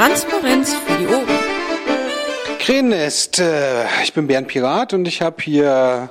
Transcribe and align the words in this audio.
Transparenz 0.00 0.72
für 0.72 0.96
die 0.96 1.06
Ohren. 1.08 1.26
Krähennest, 2.58 3.38
äh, 3.38 3.84
ich 4.02 4.14
bin 4.14 4.26
Bernd 4.26 4.48
Pirat 4.48 4.94
und 4.94 5.06
ich 5.06 5.20
habe 5.20 5.42
hier, 5.42 6.08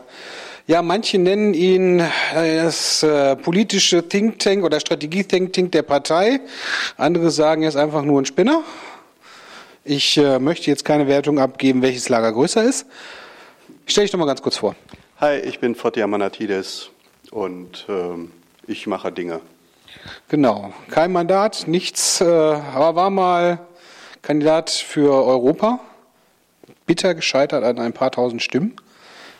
ja, 0.68 0.81
manche 0.84 1.18
nennen 1.18 1.55
ihn 1.55 1.99
äh, 1.99 2.57
das 2.57 3.02
äh, 3.02 3.36
politische 3.36 4.07
Think 4.07 4.38
Tank 4.38 4.63
oder 4.63 4.80
Strategie-Think 4.80 5.54
Tank 5.54 5.71
der 5.71 5.81
Partei. 5.81 6.39
Andere 6.98 7.31
sagen, 7.31 7.63
er 7.63 7.70
ist 7.70 7.77
einfach 7.77 8.04
nur 8.04 8.21
ein 8.21 8.27
Spinner. 8.27 8.62
Ich 9.84 10.20
äh, 10.20 10.38
möchte 10.38 10.70
jetzt 10.70 10.85
keine 10.85 11.08
Wertung 11.08 11.40
abgeben, 11.40 11.81
welches 11.81 12.09
Lager 12.09 12.31
größer 12.31 12.63
ist. 12.63 12.85
Stell 13.88 14.03
dich 14.03 14.12
doch 14.12 14.20
mal 14.20 14.27
ganz 14.27 14.44
kurz 14.44 14.58
vor. 14.58 14.76
Hi, 15.20 15.40
ich 15.40 15.59
bin 15.59 15.73
Fotia 15.73 16.05
Manatidis 16.05 16.91
und 17.31 17.88
ähm, 17.90 18.30
ich 18.67 18.85
mache 18.85 19.12
Dinge. 19.12 19.40
Genau, 20.27 20.73
kein 20.91 21.12
Mandat, 21.12 21.63
nichts, 21.66 22.21
äh, 22.21 22.26
aber 22.26 22.94
war 22.94 23.09
mal 23.09 23.59
Kandidat 24.22 24.70
für 24.70 25.12
Europa. 25.12 25.80
Bitter 26.86 27.16
gescheitert 27.16 27.64
an 27.64 27.80
ein 27.80 27.94
paar 27.94 28.12
tausend 28.12 28.42
Stimmen. 28.42 28.76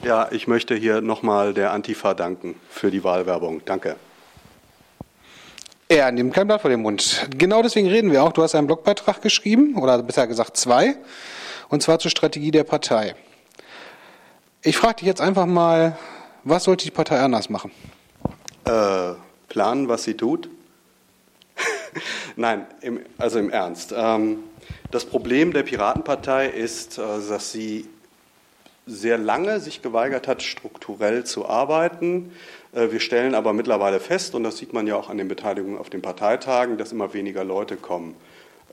Ja, 0.04 0.30
ich 0.32 0.48
möchte 0.48 0.76
hier 0.76 1.02
nochmal 1.02 1.54
der 1.54 1.72
Antifa 1.72 2.14
danken 2.14 2.56
für 2.70 2.90
die 2.90 3.04
Wahlwerbung. 3.04 3.62
Danke. 3.66 3.98
Er 5.90 6.12
nimmt 6.12 6.34
kein 6.34 6.48
Blatt 6.48 6.62
vor 6.62 6.70
den 6.70 6.82
Mund. 6.82 7.28
Genau 7.38 7.64
deswegen 7.64 7.88
reden 7.88 8.12
wir 8.12 8.24
auch. 8.24 8.32
Du 8.32 8.44
hast 8.44 8.54
einen 8.56 8.68
Blogbeitrag 8.68 9.22
geschrieben, 9.22 9.76
oder 9.76 10.02
besser 10.04 10.28
gesagt 10.28 10.56
zwei, 10.56 10.96
und 11.70 11.82
zwar 11.82 12.00
zur 12.00 12.12
Strategie 12.12 12.52
der 12.52 12.64
Partei. 12.64 13.16
Ich 14.62 14.78
frage 14.78 14.98
dich 14.98 15.08
jetzt 15.08 15.20
einfach 15.20 15.48
mal, 15.48 15.98
was 16.44 16.66
sollte 16.66 16.86
die 16.86 16.92
Partei 16.92 17.20
anders 17.20 17.50
machen? 17.50 17.72
Äh, 18.66 19.14
planen, 19.48 19.90
was 19.90 20.04
sie 20.04 20.16
tut? 20.16 20.50
Nein, 22.36 22.68
im, 22.82 23.00
also 23.18 23.40
im 23.40 23.50
Ernst. 23.50 23.94
Ähm, 23.96 24.44
das 24.92 25.06
Problem 25.06 25.54
der 25.54 25.64
Piratenpartei 25.64 26.48
ist, 26.48 26.98
äh, 26.98 27.02
dass 27.02 27.52
sie 27.52 27.88
sehr 28.86 29.18
lange 29.18 29.60
sich 29.60 29.82
geweigert 29.82 30.28
hat, 30.28 30.42
strukturell 30.42 31.24
zu 31.24 31.48
arbeiten. 31.48 32.32
Äh, 32.74 32.92
wir 32.92 33.00
stellen 33.00 33.36
aber 33.36 33.54
mittlerweile 33.54 34.00
fest, 34.00 34.36
und 34.36 34.44
das 34.44 34.58
sieht 34.58 34.74
man 34.74 34.88
ja 34.88 34.96
auch 34.96 35.10
an 35.10 35.18
den 35.18 35.28
Beteiligungen 35.28 35.78
auf 35.78 35.90
den 35.90 36.02
Parteitagen, 36.02 36.78
dass 36.78 36.92
immer 36.92 37.14
weniger 37.14 37.44
Leute 37.44 37.76
kommen, 37.76 38.16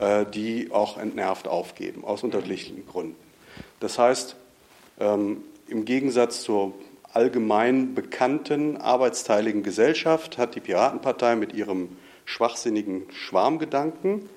äh, 0.00 0.24
die 0.24 0.70
auch 0.72 0.97
entnervt 0.97 1.48
aufgeben, 1.48 2.05
aus 2.05 2.22
unterschiedlichen 2.22 2.86
Gründen. 2.86 3.17
Das 3.80 3.98
heißt, 3.98 4.36
ähm, 5.00 5.42
im 5.69 5.84
Gegensatz 5.84 6.42
zur 6.42 6.72
allgemein 7.12 7.94
bekannten 7.94 8.77
arbeitsteiligen 8.77 9.62
Gesellschaft 9.62 10.39
hat 10.39 10.55
die 10.55 10.61
Piratenpartei 10.61 11.36
mit 11.36 11.55
ihrem 11.55 11.89
schwachsinnigen 12.24 13.05
Schwarmgedanken 13.11 14.28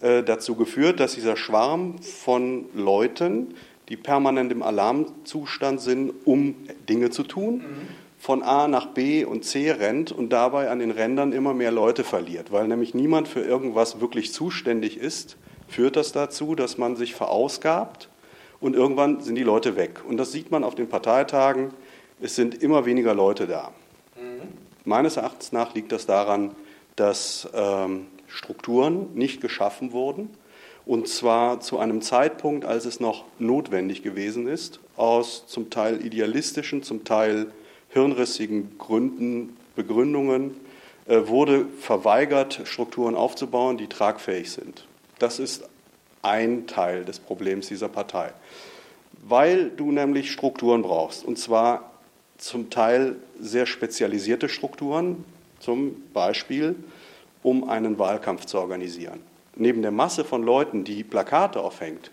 dazu 0.00 0.56
geführt, 0.56 1.00
dass 1.00 1.14
dieser 1.14 1.36
Schwarm 1.36 1.98
von 2.02 2.66
Leuten, 2.74 3.54
die 3.88 3.96
permanent 3.96 4.52
im 4.52 4.62
Alarmzustand 4.62 5.80
sind, 5.80 6.12
um 6.24 6.54
Dinge 6.88 7.10
zu 7.10 7.22
tun, 7.22 7.62
von 8.18 8.42
A 8.42 8.66
nach 8.68 8.86
B 8.86 9.24
und 9.24 9.44
C 9.44 9.70
rennt 9.70 10.12
und 10.12 10.30
dabei 10.30 10.70
an 10.70 10.80
den 10.80 10.90
Rändern 10.90 11.32
immer 11.32 11.54
mehr 11.54 11.70
Leute 11.70 12.04
verliert. 12.04 12.50
Weil 12.50 12.66
nämlich 12.68 12.94
niemand 12.94 13.28
für 13.28 13.40
irgendwas 13.40 14.00
wirklich 14.00 14.32
zuständig 14.32 14.98
ist, 14.98 15.36
führt 15.68 15.96
das 15.96 16.12
dazu, 16.12 16.54
dass 16.54 16.78
man 16.78 16.96
sich 16.96 17.14
verausgabt 17.14 18.08
und 18.60 18.74
irgendwann 18.74 19.20
sind 19.20 19.34
die 19.36 19.42
Leute 19.42 19.76
weg. 19.76 20.00
Und 20.08 20.16
das 20.16 20.32
sieht 20.32 20.50
man 20.50 20.64
auf 20.64 20.74
den 20.74 20.88
Parteitagen. 20.88 21.70
Es 22.20 22.34
sind 22.34 22.62
immer 22.62 22.86
weniger 22.86 23.14
Leute 23.14 23.46
da. 23.46 23.70
Mhm. 24.16 24.48
Meines 24.84 25.16
Erachtens 25.16 25.52
nach 25.52 25.74
liegt 25.74 25.92
das 25.92 26.06
daran, 26.06 26.52
dass 26.96 27.48
ähm, 27.54 28.06
Strukturen 28.28 29.14
nicht 29.14 29.40
geschaffen 29.40 29.92
wurden. 29.92 30.30
Und 30.84 31.08
zwar 31.08 31.60
zu 31.60 31.78
einem 31.78 32.00
Zeitpunkt, 32.00 32.64
als 32.64 32.84
es 32.84 33.00
noch 33.00 33.24
notwendig 33.38 34.02
gewesen 34.02 34.46
ist, 34.46 34.78
aus 34.96 35.46
zum 35.46 35.68
Teil 35.68 36.04
idealistischen, 36.04 36.82
zum 36.82 37.04
Teil 37.04 37.46
hirnrissigen 37.88 38.78
Gründen, 38.78 39.56
Begründungen, 39.74 40.56
äh, 41.06 41.26
wurde 41.26 41.66
verweigert, 41.80 42.62
Strukturen 42.64 43.14
aufzubauen, 43.14 43.78
die 43.78 43.88
tragfähig 43.88 44.50
sind. 44.50 44.86
Das 45.18 45.38
ist 45.38 45.68
ein 46.22 46.66
Teil 46.66 47.04
des 47.04 47.18
Problems 47.18 47.68
dieser 47.68 47.88
Partei. 47.88 48.32
Weil 49.28 49.70
du 49.70 49.92
nämlich 49.92 50.30
Strukturen 50.30 50.82
brauchst, 50.82 51.24
und 51.24 51.38
zwar 51.38 51.90
zum 52.38 52.70
Teil 52.70 53.16
sehr 53.40 53.66
spezialisierte 53.66 54.48
Strukturen, 54.48 55.24
zum 55.58 56.02
Beispiel 56.12 56.76
um 57.46 57.70
einen 57.70 57.96
Wahlkampf 58.00 58.44
zu 58.46 58.58
organisieren. 58.58 59.20
Neben 59.54 59.80
der 59.80 59.92
Masse 59.92 60.24
von 60.24 60.42
Leuten, 60.42 60.82
die 60.82 61.04
Plakate 61.04 61.60
aufhängt, 61.60 62.10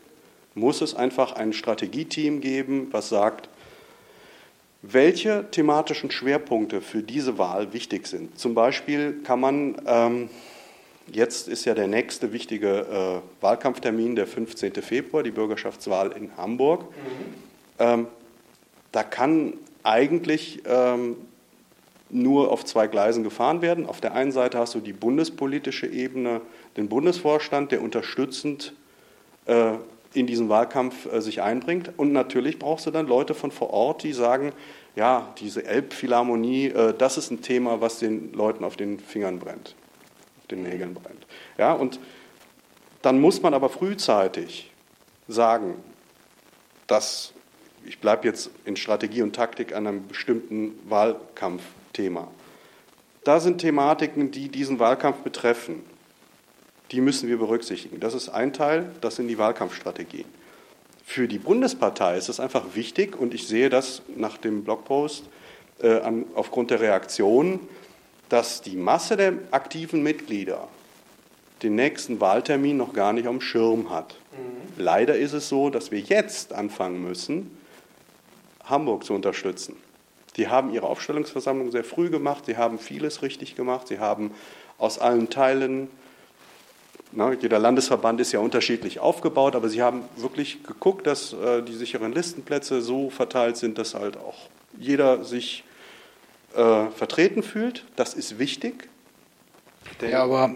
muss 0.53 0.79
es 0.81 0.93
einfach 0.93 1.31
ein 1.31 1.53
Strategieteam 1.53 2.39
geben, 2.39 2.89
was 2.91 3.09
sagt, 3.09 3.49
welche 4.83 5.49
thematischen 5.49 6.11
Schwerpunkte 6.11 6.81
für 6.81 7.01
diese 7.01 7.39
Wahl 7.39 7.73
wichtig 7.73 8.05
sind. 8.05 8.37
Zum 8.37 8.53
Beispiel 8.53 9.23
kann 9.23 9.39
man, 9.39 9.81
ähm, 9.87 10.29
jetzt 11.11 11.47
ist 11.47 11.65
ja 11.65 11.73
der 11.73 11.87
nächste 11.87 12.31
wichtige 12.31 13.21
äh, 13.41 13.41
Wahlkampftermin, 13.41 14.15
der 14.15 14.27
15. 14.27 14.75
Februar, 14.83 15.23
die 15.23 15.31
Bürgerschaftswahl 15.31 16.11
in 16.11 16.37
Hamburg. 16.37 16.83
Mhm. 16.83 16.87
Ähm, 17.79 18.07
da 18.91 19.01
kann 19.01 19.53
eigentlich 19.81 20.61
ähm, 20.67 21.15
nur 22.13 22.51
auf 22.51 22.63
zwei 22.63 22.87
Gleisen 22.87 23.23
gefahren 23.23 23.61
werden. 23.61 23.85
Auf 23.87 23.99
der 23.99 24.13
einen 24.13 24.31
Seite 24.31 24.59
hast 24.59 24.75
du 24.75 24.79
die 24.79 24.93
bundespolitische 24.93 25.87
Ebene, 25.87 26.41
den 26.77 26.87
Bundesvorstand, 26.87 27.71
der 27.71 27.81
unterstützend 27.81 28.73
äh, 29.45 29.73
in 30.13 30.27
diesen 30.27 30.47
Wahlkampf 30.47 31.11
äh, 31.11 31.21
sich 31.21 31.41
einbringt. 31.41 31.91
Und 31.97 32.13
natürlich 32.13 32.59
brauchst 32.59 32.85
du 32.85 32.91
dann 32.91 33.07
Leute 33.07 33.33
von 33.33 33.51
vor 33.51 33.71
Ort, 33.71 34.03
die 34.03 34.13
sagen, 34.13 34.53
ja, 34.95 35.33
diese 35.39 35.65
Elbphilharmonie, 35.65 36.67
äh, 36.67 36.93
das 36.95 37.17
ist 37.17 37.31
ein 37.31 37.41
Thema, 37.41 37.81
was 37.81 37.99
den 37.99 38.31
Leuten 38.33 38.63
auf 38.63 38.77
den 38.77 38.99
Fingern 38.99 39.39
brennt, 39.39 39.75
auf 40.39 40.47
den 40.47 40.63
Nägeln 40.63 40.93
brennt. 40.93 41.25
Ja, 41.57 41.73
und 41.73 41.99
dann 43.01 43.19
muss 43.19 43.41
man 43.41 43.53
aber 43.53 43.69
frühzeitig 43.69 44.71
sagen, 45.27 45.75
dass 46.87 47.33
ich 47.85 47.99
bleibe 47.99 48.27
jetzt 48.27 48.49
in 48.65 48.77
Strategie 48.77 49.23
und 49.23 49.35
Taktik 49.35 49.75
an 49.75 49.87
einem 49.87 50.07
bestimmten 50.07 50.79
Wahlkampfthema. 51.93 52.27
Da 53.23 53.39
sind 53.39 53.59
Thematiken, 53.59 54.31
die 54.31 54.49
diesen 54.49 54.79
Wahlkampf 54.79 55.19
betreffen. 55.19 55.83
Die 56.91 57.01
müssen 57.01 57.29
wir 57.29 57.37
berücksichtigen. 57.37 57.99
Das 57.99 58.13
ist 58.13 58.29
ein 58.29 58.53
Teil, 58.53 58.91
das 59.01 59.15
sind 59.15 59.27
die 59.27 59.37
Wahlkampfstrategien. 59.37 60.25
Für 61.05 61.27
die 61.27 61.39
Bundespartei 61.39 62.17
ist 62.17 62.29
es 62.29 62.39
einfach 62.39 62.75
wichtig, 62.75 63.17
und 63.17 63.33
ich 63.33 63.47
sehe 63.47 63.69
das 63.69 64.01
nach 64.15 64.37
dem 64.37 64.63
Blogpost 64.63 65.23
äh, 65.81 65.99
an, 65.99 66.25
aufgrund 66.35 66.71
der 66.71 66.81
Reaktion, 66.81 67.59
dass 68.29 68.61
die 68.61 68.75
Masse 68.75 69.17
der 69.17 69.33
aktiven 69.51 70.03
Mitglieder 70.03 70.67
den 71.61 71.75
nächsten 71.75 72.19
Wahltermin 72.19 72.77
noch 72.77 72.93
gar 72.93 73.13
nicht 73.13 73.27
am 73.27 73.39
Schirm 73.39 73.89
hat. 73.89 74.15
Mhm. 74.31 74.81
Leider 74.83 75.15
ist 75.15 75.33
es 75.33 75.47
so, 75.47 75.69
dass 75.69 75.91
wir 75.91 75.99
jetzt 75.99 76.51
anfangen 76.51 77.01
müssen, 77.01 77.57
Hamburg 78.65 79.05
zu 79.05 79.13
unterstützen. 79.13 79.75
Die 80.37 80.47
haben 80.47 80.73
ihre 80.73 80.87
Aufstellungsversammlung 80.87 81.71
sehr 81.71 81.83
früh 81.83 82.09
gemacht, 82.09 82.45
sie 82.47 82.57
haben 82.57 82.79
vieles 82.79 83.21
richtig 83.21 83.55
gemacht, 83.55 83.87
sie 83.87 83.99
haben 83.99 84.31
aus 84.77 84.99
allen 84.99 85.29
Teilen, 85.29 85.89
na, 87.15 87.31
jeder 87.33 87.59
Landesverband 87.59 88.19
ist 88.19 88.31
ja 88.31 88.39
unterschiedlich 88.39 88.99
aufgebaut, 88.99 89.55
aber 89.55 89.69
sie 89.69 89.83
haben 89.83 90.01
wirklich 90.15 90.63
geguckt, 90.63 91.05
dass 91.05 91.33
äh, 91.33 91.61
die 91.61 91.73
sicheren 91.73 92.11
Listenplätze 92.11 92.81
so 92.81 93.11
verteilt 93.11 93.57
sind, 93.57 93.77
dass 93.77 93.93
halt 93.93 94.17
auch 94.17 94.49
jeder 94.79 95.23
sich 95.23 95.63
äh, 96.55 96.87
vertreten 96.87 97.43
fühlt. 97.43 97.85
Das 97.95 98.15
ist 98.15 98.39
wichtig. 98.39 98.89
Ja, 100.01 100.23
aber 100.23 100.55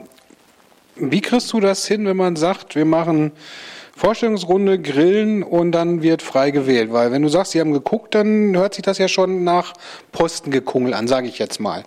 wie 0.95 1.21
kriegst 1.21 1.53
du 1.53 1.59
das 1.59 1.85
hin, 1.85 2.05
wenn 2.07 2.17
man 2.17 2.35
sagt, 2.35 2.75
wir 2.75 2.85
machen 2.85 3.31
Vorstellungsrunde, 3.97 4.79
Grillen 4.79 5.41
und 5.41 5.71
dann 5.71 6.03
wird 6.03 6.21
frei 6.21 6.51
gewählt. 6.51 6.93
Weil 6.93 7.11
wenn 7.11 7.23
du 7.23 7.29
sagst, 7.29 7.53
sie 7.53 7.59
haben 7.59 7.73
geguckt, 7.73 8.13
dann 8.13 8.55
hört 8.55 8.75
sich 8.75 8.83
das 8.83 8.99
ja 8.99 9.07
schon 9.07 9.43
nach 9.43 9.73
Postengekungel 10.11 10.93
an, 10.93 11.07
sage 11.07 11.27
ich 11.27 11.39
jetzt 11.39 11.59
mal. 11.59 11.83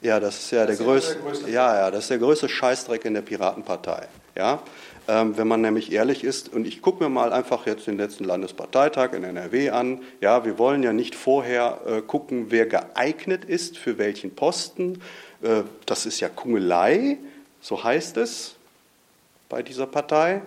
Ja, 0.00 0.20
das 0.20 0.38
ist 0.38 0.52
ja 0.52 0.64
das 0.64 0.78
der, 0.78 0.86
ist 0.86 0.90
größte, 0.90 1.14
der 1.14 1.22
größte. 1.22 1.50
Ja, 1.50 1.76
ja, 1.76 1.90
das 1.90 2.04
ist 2.04 2.10
der 2.10 2.18
größte 2.18 2.48
Scheißdreck 2.48 3.04
in 3.04 3.14
der 3.14 3.22
Piratenpartei. 3.22 4.06
Ja, 4.36 4.62
ähm, 5.08 5.36
wenn 5.36 5.48
man 5.48 5.60
nämlich 5.60 5.90
ehrlich 5.90 6.22
ist, 6.22 6.52
und 6.52 6.68
ich 6.68 6.82
gucke 6.82 7.02
mir 7.02 7.10
mal 7.10 7.32
einfach 7.32 7.66
jetzt 7.66 7.88
den 7.88 7.96
letzten 7.96 8.24
Landesparteitag 8.24 9.12
in 9.12 9.24
NRW 9.24 9.70
an. 9.70 10.02
Ja, 10.20 10.44
wir 10.44 10.56
wollen 10.56 10.84
ja 10.84 10.92
nicht 10.92 11.16
vorher 11.16 11.80
äh, 11.84 12.00
gucken, 12.00 12.46
wer 12.50 12.66
geeignet 12.66 13.44
ist 13.44 13.76
für 13.76 13.98
welchen 13.98 14.36
Posten. 14.36 15.02
Äh, 15.42 15.62
das 15.84 16.06
ist 16.06 16.20
ja 16.20 16.28
Kungelei, 16.28 17.18
so 17.60 17.82
heißt 17.82 18.18
es 18.18 18.54
bei 19.48 19.64
dieser 19.64 19.86
Partei. 19.86 20.42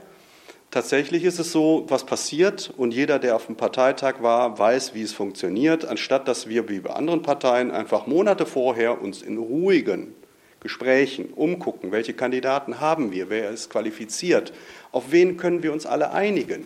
Tatsächlich 0.74 1.24
ist 1.24 1.38
es 1.38 1.52
so, 1.52 1.86
was 1.90 2.04
passiert 2.04 2.74
und 2.78 2.96
jeder, 2.96 3.20
der 3.20 3.36
auf 3.36 3.46
dem 3.46 3.56
Parteitag 3.56 4.24
war, 4.24 4.58
weiß, 4.58 4.96
wie 4.96 5.04
es 5.04 5.14
funktioniert, 5.14 5.86
anstatt 5.86 6.28
dass 6.28 6.50
wir 6.50 6.68
wie 6.68 6.80
bei 6.80 6.90
anderen 6.90 7.22
Parteien 7.22 7.70
einfach 7.70 8.08
Monate 8.08 8.48
vorher 8.48 9.00
uns 9.00 9.22
in 9.22 9.38
ruhigen 9.38 10.16
Gesprächen, 10.62 11.26
umgucken, 11.36 11.92
welche 11.92 12.16
Kandidaten 12.16 12.80
haben 12.80 13.12
wir, 13.12 13.30
wer 13.30 13.52
ist 13.52 13.70
qualifiziert, 13.70 14.52
auf 14.92 15.12
wen 15.12 15.38
können 15.38 15.62
wir 15.62 15.74
uns 15.74 15.86
alle 15.86 16.10
einigen. 16.10 16.66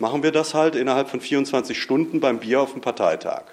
Machen 0.00 0.24
wir 0.24 0.32
das 0.32 0.54
halt 0.54 0.74
innerhalb 0.74 1.08
von 1.08 1.20
24 1.20 1.80
Stunden 1.80 2.18
beim 2.18 2.40
Bier 2.40 2.60
auf 2.60 2.72
dem 2.72 2.80
Parteitag. 2.80 3.44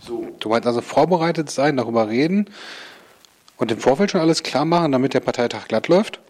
So. 0.00 0.28
Du 0.40 0.48
meinst 0.48 0.66
also 0.66 0.80
vorbereitet 0.80 1.50
sein, 1.50 1.76
darüber 1.76 2.08
reden 2.08 2.48
und 3.58 3.70
im 3.70 3.78
Vorfeld 3.78 4.12
schon 4.12 4.22
alles 4.22 4.42
klar 4.42 4.64
machen, 4.64 4.92
damit 4.92 5.12
der 5.12 5.20
Parteitag 5.20 5.68
glatt 5.68 5.88
läuft? 5.88 6.20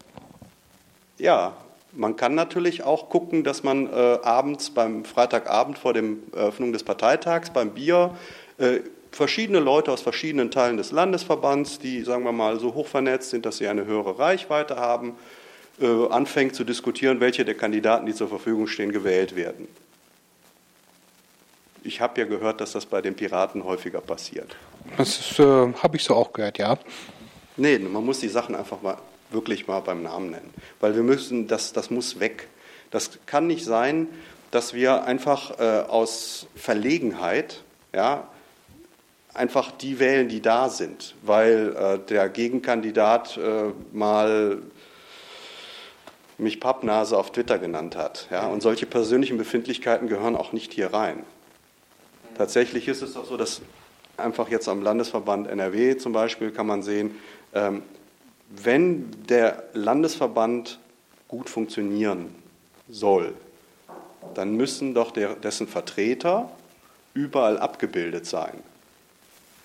Ja, 1.17 1.53
man 1.99 2.15
kann 2.15 2.33
natürlich 2.33 2.83
auch 2.83 3.09
gucken, 3.09 3.43
dass 3.43 3.61
man 3.61 3.87
äh, 3.87 4.19
abends 4.23 4.69
beim 4.69 5.03
Freitagabend 5.03 5.77
vor 5.77 5.93
der 5.93 6.03
Eröffnung 6.33 6.71
des 6.71 6.83
Parteitags 6.83 7.49
beim 7.51 7.71
Bier 7.71 8.15
äh, 8.57 8.79
verschiedene 9.11 9.59
Leute 9.59 9.91
aus 9.91 10.01
verschiedenen 10.01 10.49
Teilen 10.49 10.77
des 10.77 10.91
Landesverbands, 10.91 11.77
die, 11.77 12.03
sagen 12.03 12.23
wir 12.23 12.31
mal, 12.31 12.57
so 12.57 12.73
hoch 12.73 12.87
vernetzt 12.87 13.31
sind, 13.31 13.45
dass 13.45 13.57
sie 13.57 13.67
eine 13.67 13.85
höhere 13.85 14.17
Reichweite 14.17 14.77
haben, 14.77 15.17
äh, 15.81 15.87
anfängt 16.09 16.55
zu 16.55 16.63
diskutieren, 16.63 17.19
welche 17.19 17.43
der 17.43 17.55
Kandidaten, 17.55 18.05
die 18.05 18.13
zur 18.13 18.29
Verfügung 18.29 18.67
stehen, 18.67 18.93
gewählt 18.93 19.35
werden. 19.35 19.67
Ich 21.83 21.99
habe 21.99 22.21
ja 22.21 22.27
gehört, 22.27 22.61
dass 22.61 22.71
das 22.71 22.85
bei 22.85 23.01
den 23.01 23.15
Piraten 23.15 23.65
häufiger 23.65 23.99
passiert. 23.99 24.55
Das 24.95 25.37
äh, 25.37 25.43
habe 25.43 25.97
ich 25.97 26.03
so 26.05 26.15
auch 26.15 26.31
gehört, 26.31 26.59
ja. 26.59 26.77
Nee, 27.57 27.77
man 27.77 28.05
muss 28.05 28.21
die 28.21 28.29
Sachen 28.29 28.55
einfach 28.55 28.81
mal 28.81 28.97
wirklich 29.31 29.67
mal 29.67 29.79
beim 29.81 30.03
Namen 30.03 30.31
nennen. 30.31 30.53
Weil 30.79 30.95
wir 30.95 31.03
müssen, 31.03 31.47
das, 31.47 31.73
das 31.73 31.89
muss 31.89 32.19
weg. 32.19 32.47
Das 32.91 33.19
kann 33.25 33.47
nicht 33.47 33.63
sein, 33.63 34.07
dass 34.51 34.73
wir 34.73 35.03
einfach 35.03 35.59
äh, 35.59 35.83
aus 35.87 36.47
Verlegenheit, 36.55 37.61
ja, 37.93 38.27
einfach 39.33 39.71
die 39.71 39.99
wählen, 39.99 40.27
die 40.27 40.41
da 40.41 40.69
sind, 40.69 41.15
weil 41.21 41.75
äh, 41.75 41.99
der 41.99 42.29
Gegenkandidat 42.29 43.37
äh, 43.37 43.71
mal 43.91 44.59
mich 46.37 46.59
Pappnase 46.59 47.17
auf 47.17 47.31
Twitter 47.31 47.59
genannt 47.59 47.95
hat. 47.95 48.27
Ja? 48.31 48.47
Und 48.47 48.61
solche 48.61 48.85
persönlichen 48.85 49.37
Befindlichkeiten 49.37 50.07
gehören 50.07 50.35
auch 50.35 50.53
nicht 50.53 50.73
hier 50.73 50.93
rein. 50.93 51.23
Tatsächlich 52.37 52.87
ist 52.87 53.01
es 53.01 53.13
doch 53.13 53.25
so, 53.25 53.37
dass 53.37 53.61
einfach 54.17 54.49
jetzt 54.49 54.67
am 54.67 54.81
Landesverband 54.81 55.47
NRW 55.47 55.97
zum 55.97 56.13
Beispiel 56.13 56.51
kann 56.51 56.67
man 56.67 56.83
sehen, 56.83 57.15
ähm, 57.53 57.83
wenn 58.49 59.11
der 59.27 59.63
Landesverband 59.73 60.79
gut 61.27 61.49
funktionieren 61.49 62.33
soll, 62.89 63.33
dann 64.33 64.55
müssen 64.55 64.93
doch 64.93 65.11
der, 65.11 65.35
dessen 65.35 65.67
Vertreter 65.67 66.49
überall 67.13 67.57
abgebildet 67.57 68.25
sein. 68.25 68.53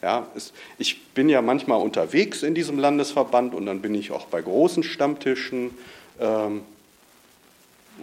Ja, 0.03 0.27
es, 0.35 0.53
ich 0.77 1.03
bin 1.09 1.29
ja 1.29 1.41
manchmal 1.41 1.81
unterwegs 1.81 2.43
in 2.43 2.55
diesem 2.55 2.79
Landesverband 2.79 3.55
und 3.55 3.65
dann 3.67 3.81
bin 3.81 3.95
ich 3.95 4.13
auch 4.13 4.27
bei 4.27 4.43
großen 4.43 4.83
Stammtischen, 4.83 5.71
ähm, 6.21 6.61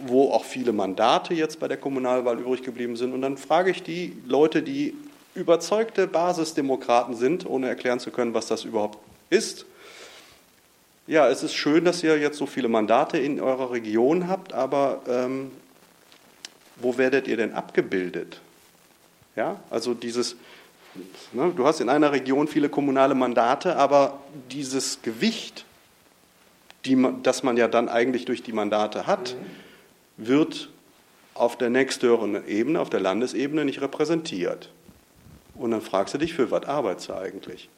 wo 0.06 0.32
auch 0.32 0.44
viele 0.44 0.72
Mandate 0.72 1.34
jetzt 1.34 1.60
bei 1.60 1.68
der 1.68 1.76
Kommunalwahl 1.76 2.40
übrig 2.40 2.62
geblieben 2.62 2.96
sind. 2.96 3.12
Und 3.12 3.22
dann 3.22 3.36
frage 3.36 3.70
ich 3.70 3.84
die 3.84 4.16
Leute, 4.26 4.62
die 4.62 4.96
überzeugte 5.34 6.08
Basisdemokraten 6.08 7.14
sind, 7.14 7.46
ohne 7.46 7.68
erklären 7.68 8.00
zu 8.00 8.10
können, 8.10 8.34
was 8.34 8.46
das 8.46 8.64
überhaupt 8.64 8.98
ist, 9.30 9.66
ja, 11.06 11.28
es 11.28 11.42
ist 11.42 11.54
schön, 11.54 11.84
dass 11.84 12.02
ihr 12.02 12.18
jetzt 12.18 12.38
so 12.38 12.46
viele 12.46 12.68
Mandate 12.68 13.18
in 13.18 13.40
eurer 13.40 13.70
Region 13.72 14.28
habt, 14.28 14.52
aber 14.52 15.02
ähm, 15.08 15.50
wo 16.76 16.96
werdet 16.98 17.28
ihr 17.28 17.36
denn 17.36 17.52
abgebildet? 17.52 18.40
Ja, 19.34 19.60
also 19.70 19.94
dieses, 19.94 20.36
ne, 21.32 21.52
du 21.56 21.64
hast 21.64 21.80
in 21.80 21.88
einer 21.88 22.12
Region 22.12 22.48
viele 22.48 22.68
kommunale 22.68 23.14
Mandate, 23.14 23.76
aber 23.76 24.20
dieses 24.50 25.02
Gewicht, 25.02 25.64
die 26.84 27.02
das 27.22 27.42
man 27.42 27.56
ja 27.56 27.68
dann 27.68 27.88
eigentlich 27.88 28.24
durch 28.24 28.42
die 28.42 28.52
Mandate 28.52 29.06
hat, 29.06 29.34
mhm. 29.36 30.26
wird 30.26 30.68
auf 31.34 31.56
der 31.56 31.70
nächsthöheren 31.70 32.46
Ebene, 32.46 32.78
auf 32.80 32.90
der 32.90 33.00
Landesebene 33.00 33.64
nicht 33.64 33.80
repräsentiert. 33.80 34.70
Und 35.54 35.70
dann 35.70 35.80
fragst 35.80 36.14
du 36.14 36.18
dich, 36.18 36.34
für 36.34 36.50
was 36.50 36.64
arbeitest 36.64 37.08
du 37.08 37.14
eigentlich? 37.14 37.68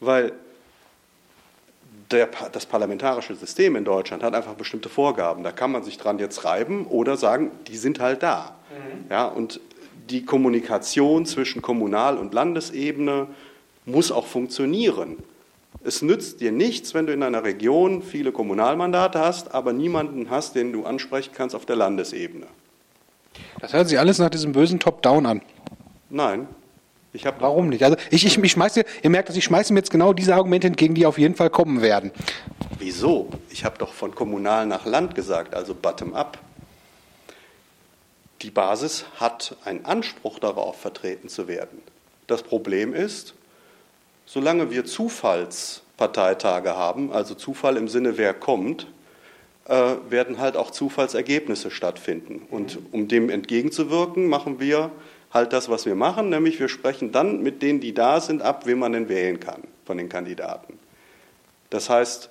Weil 0.00 0.32
der, 2.10 2.28
das 2.52 2.66
parlamentarische 2.66 3.34
System 3.34 3.76
in 3.76 3.84
Deutschland 3.84 4.22
hat 4.22 4.34
einfach 4.34 4.54
bestimmte 4.54 4.88
Vorgaben. 4.88 5.44
Da 5.44 5.52
kann 5.52 5.70
man 5.70 5.82
sich 5.82 5.98
dran 5.98 6.18
jetzt 6.18 6.44
reiben 6.44 6.86
oder 6.86 7.16
sagen, 7.16 7.50
die 7.66 7.76
sind 7.76 8.00
halt 8.00 8.22
da. 8.22 8.56
Mhm. 8.70 9.10
Ja, 9.10 9.26
und 9.26 9.60
die 10.08 10.24
Kommunikation 10.24 11.26
zwischen 11.26 11.60
Kommunal- 11.60 12.16
und 12.16 12.32
Landesebene 12.32 13.26
muss 13.84 14.10
auch 14.10 14.26
funktionieren. 14.26 15.18
Es 15.84 16.02
nützt 16.02 16.40
dir 16.40 16.50
nichts, 16.50 16.94
wenn 16.94 17.06
du 17.06 17.12
in 17.12 17.22
einer 17.22 17.44
Region 17.44 18.02
viele 18.02 18.32
Kommunalmandate 18.32 19.18
hast, 19.18 19.54
aber 19.54 19.72
niemanden 19.72 20.30
hast, 20.30 20.54
den 20.54 20.72
du 20.72 20.84
ansprechen 20.84 21.32
kannst 21.34 21.54
auf 21.54 21.66
der 21.66 21.76
Landesebene. 21.76 22.46
Das 23.60 23.72
hört 23.72 23.88
sich 23.88 23.98
alles 23.98 24.18
nach 24.18 24.30
diesem 24.30 24.52
bösen 24.52 24.80
Top-Down 24.80 25.26
an. 25.26 25.42
Nein, 26.10 26.48
Warum 27.38 27.70
nicht? 27.70 27.82
Also 27.82 27.96
ich, 28.10 28.26
ich, 28.26 28.38
ich 28.38 28.52
schmeiße, 28.52 28.84
ihr 29.02 29.10
merkt, 29.10 29.28
dass 29.28 29.36
ich 29.36 29.44
schmeiße 29.44 29.72
mir 29.72 29.80
jetzt 29.80 29.90
genau 29.90 30.12
diese 30.12 30.34
Argumente 30.34 30.66
entgegen, 30.66 30.94
die 30.94 31.06
auf 31.06 31.18
jeden 31.18 31.34
Fall 31.34 31.50
kommen 31.50 31.80
werden. 31.80 32.10
Wieso? 32.78 33.28
Ich 33.50 33.64
habe 33.64 33.78
doch 33.78 33.92
von 33.92 34.14
kommunal 34.14 34.66
nach 34.66 34.84
Land 34.84 35.14
gesagt, 35.14 35.54
also 35.54 35.74
bottom-up. 35.74 36.38
Die 38.42 38.50
Basis 38.50 39.04
hat 39.16 39.56
einen 39.64 39.84
Anspruch 39.84 40.38
darauf, 40.38 40.80
vertreten 40.80 41.28
zu 41.28 41.48
werden. 41.48 41.82
Das 42.28 42.42
Problem 42.42 42.94
ist, 42.94 43.34
solange 44.26 44.70
wir 44.70 44.84
Zufallsparteitage 44.84 46.76
haben, 46.76 47.10
also 47.10 47.34
Zufall 47.34 47.76
im 47.76 47.88
Sinne, 47.88 48.16
wer 48.18 48.34
kommt, 48.34 48.86
äh, 49.64 49.94
werden 50.08 50.38
halt 50.38 50.56
auch 50.56 50.70
Zufallsergebnisse 50.70 51.70
stattfinden. 51.70 52.42
Und 52.50 52.78
um 52.92 53.08
dem 53.08 53.28
entgegenzuwirken, 53.28 54.28
machen 54.28 54.60
wir 54.60 54.90
halt 55.30 55.52
das, 55.52 55.68
was 55.68 55.86
wir 55.86 55.94
machen, 55.94 56.30
nämlich 56.30 56.58
wir 56.58 56.68
sprechen 56.68 57.12
dann 57.12 57.42
mit 57.42 57.62
denen, 57.62 57.80
die 57.80 57.92
da 57.92 58.20
sind, 58.20 58.42
ab, 58.42 58.66
wen 58.66 58.78
man 58.78 58.92
denn 58.92 59.08
wählen 59.08 59.40
kann 59.40 59.62
von 59.84 59.98
den 59.98 60.08
Kandidaten. 60.08 60.78
Das 61.70 61.90
heißt, 61.90 62.30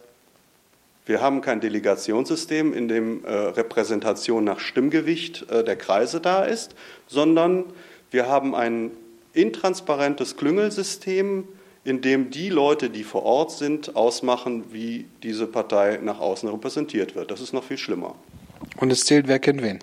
wir 1.05 1.21
haben 1.21 1.41
kein 1.41 1.61
Delegationssystem, 1.61 2.73
in 2.73 2.87
dem 2.87 3.23
äh, 3.23 3.31
Repräsentation 3.31 4.43
nach 4.43 4.59
Stimmgewicht 4.59 5.49
äh, 5.49 5.63
der 5.63 5.77
Kreise 5.77 6.19
da 6.19 6.43
ist, 6.43 6.75
sondern 7.07 7.65
wir 8.11 8.27
haben 8.27 8.55
ein 8.55 8.91
intransparentes 9.33 10.35
Klüngelsystem, 10.35 11.47
in 11.83 12.01
dem 12.01 12.31
die 12.31 12.49
Leute, 12.49 12.89
die 12.89 13.05
vor 13.05 13.23
Ort 13.23 13.51
sind, 13.51 13.95
ausmachen, 13.95 14.65
wie 14.73 15.05
diese 15.23 15.47
Partei 15.47 15.99
nach 16.03 16.19
außen 16.19 16.49
repräsentiert 16.49 17.15
wird. 17.15 17.31
Das 17.31 17.39
ist 17.39 17.53
noch 17.53 17.63
viel 17.63 17.77
schlimmer. 17.77 18.15
Und 18.77 18.91
es 18.91 19.05
zählt, 19.05 19.29
wer 19.29 19.39
kennt 19.39 19.61
wen. 19.61 19.79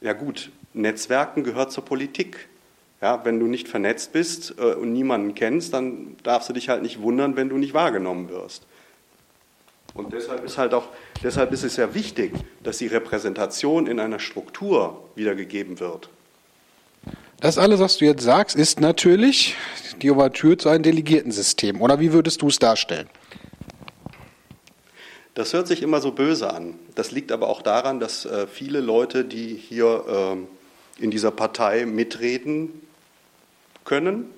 Ja 0.00 0.14
gut, 0.14 0.50
Netzwerken 0.74 1.44
gehört 1.44 1.72
zur 1.72 1.84
Politik. 1.84 2.48
Ja, 3.00 3.24
wenn 3.24 3.38
du 3.38 3.46
nicht 3.46 3.68
vernetzt 3.68 4.12
bist 4.12 4.54
äh, 4.58 4.74
und 4.74 4.92
niemanden 4.92 5.34
kennst, 5.34 5.74
dann 5.74 6.16
darfst 6.22 6.48
du 6.48 6.52
dich 6.52 6.68
halt 6.68 6.82
nicht 6.82 7.00
wundern, 7.02 7.36
wenn 7.36 7.48
du 7.48 7.58
nicht 7.58 7.74
wahrgenommen 7.74 8.28
wirst. 8.28 8.66
Und 9.94 10.12
deshalb 10.12 10.44
ist 10.44 10.58
halt 10.58 10.74
auch, 10.74 10.88
deshalb 11.22 11.52
ist 11.52 11.62
es 11.62 11.76
ja 11.76 11.94
wichtig, 11.94 12.32
dass 12.62 12.78
die 12.78 12.88
Repräsentation 12.88 13.86
in 13.86 14.00
einer 14.00 14.18
Struktur 14.18 15.08
wiedergegeben 15.14 15.78
wird. 15.78 16.08
Das 17.40 17.58
alles, 17.58 17.78
was 17.78 17.98
du 17.98 18.06
jetzt 18.06 18.22
sagst, 18.22 18.56
ist 18.56 18.80
natürlich 18.80 19.54
die 20.02 20.10
Ouvertüre 20.10 20.56
zu 20.56 20.68
einem 20.68 20.82
Delegiertensystem. 20.82 21.80
Oder 21.80 22.00
wie 22.00 22.12
würdest 22.12 22.42
du 22.42 22.48
es 22.48 22.58
darstellen? 22.58 23.08
Das 25.34 25.52
hört 25.52 25.66
sich 25.66 25.82
immer 25.82 26.00
so 26.00 26.12
böse 26.12 26.52
an. 26.52 26.78
Das 26.94 27.10
liegt 27.10 27.32
aber 27.32 27.48
auch 27.48 27.60
daran, 27.60 28.00
dass 28.00 28.24
äh, 28.24 28.46
viele 28.46 28.80
Leute, 28.80 29.24
die 29.24 29.54
hier 29.56 30.04
ähm, 30.08 30.46
in 30.98 31.10
dieser 31.10 31.30
Partei 31.30 31.86
mitreden 31.86 32.82
können, 33.84 34.30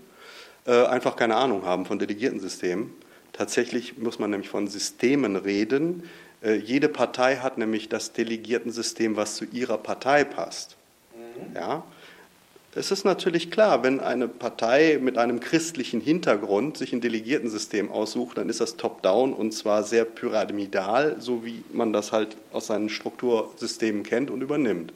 äh, 0.66 0.84
einfach 0.86 1.16
keine 1.16 1.36
Ahnung 1.36 1.64
haben 1.64 1.86
von 1.86 1.98
Delegiertensystemen. 1.98 2.92
Tatsächlich 3.32 3.98
muss 3.98 4.18
man 4.18 4.30
nämlich 4.30 4.48
von 4.48 4.66
Systemen 4.66 5.36
reden. 5.36 6.04
Äh, 6.42 6.54
jede 6.54 6.88
Partei 6.88 7.36
hat 7.36 7.58
nämlich 7.58 7.88
das 7.88 8.12
Delegiertensystem, 8.12 9.16
was 9.16 9.36
zu 9.36 9.44
ihrer 9.44 9.78
Partei 9.78 10.24
passt. 10.24 10.76
Mhm. 11.14 11.54
Ja? 11.54 11.84
Es 12.74 12.90
ist 12.90 13.04
natürlich 13.04 13.50
klar, 13.50 13.82
wenn 13.82 14.00
eine 14.00 14.28
Partei 14.28 14.98
mit 15.00 15.16
einem 15.16 15.40
christlichen 15.40 15.98
Hintergrund 16.00 16.76
sich 16.76 16.92
ein 16.92 17.00
Delegiertensystem 17.00 17.90
aussucht, 17.90 18.36
dann 18.36 18.50
ist 18.50 18.60
das 18.60 18.76
top-down 18.76 19.32
und 19.32 19.52
zwar 19.52 19.82
sehr 19.82 20.04
pyramidal, 20.04 21.16
so 21.18 21.42
wie 21.42 21.62
man 21.72 21.94
das 21.94 22.12
halt 22.12 22.36
aus 22.52 22.66
seinen 22.66 22.90
Struktursystemen 22.90 24.02
kennt 24.02 24.30
und 24.30 24.42
übernimmt. 24.42 24.92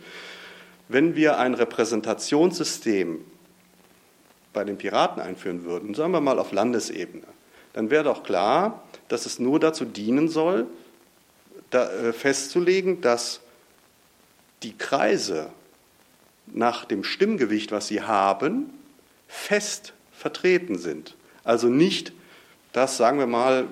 Wenn 0.92 1.14
wir 1.14 1.38
ein 1.38 1.54
Repräsentationssystem 1.54 3.24
bei 4.52 4.64
den 4.64 4.76
Piraten 4.76 5.22
einführen 5.22 5.64
würden, 5.64 5.94
sagen 5.94 6.12
wir 6.12 6.20
mal 6.20 6.38
auf 6.38 6.50
Landesebene, 6.52 7.26
dann 7.72 7.90
wäre 7.90 8.04
doch 8.04 8.24
klar, 8.24 8.82
dass 9.08 9.24
es 9.24 9.38
nur 9.38 9.60
dazu 9.60 9.84
dienen 9.84 10.28
soll, 10.28 10.66
äh, 11.70 12.12
festzulegen, 12.12 13.00
dass 13.00 13.40
die 14.64 14.76
Kreise 14.76 15.50
nach 16.46 16.84
dem 16.84 17.04
Stimmgewicht, 17.04 17.70
was 17.70 17.86
sie 17.86 18.02
haben, 18.02 18.70
fest 19.28 19.92
vertreten 20.12 20.76
sind. 20.76 21.14
Also 21.44 21.68
nicht 21.68 22.12
dass, 22.72 22.96
sagen 22.96 23.18
wir 23.18 23.26
mal, 23.26 23.66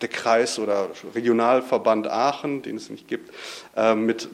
der 0.00 0.08
Kreis 0.08 0.58
oder 0.58 0.88
Regionalverband 1.14 2.06
Aachen, 2.06 2.62
den 2.62 2.76
es 2.76 2.88
nicht 2.88 3.08
gibt, 3.08 3.34
äh, 3.76 3.94
mit 3.94 4.28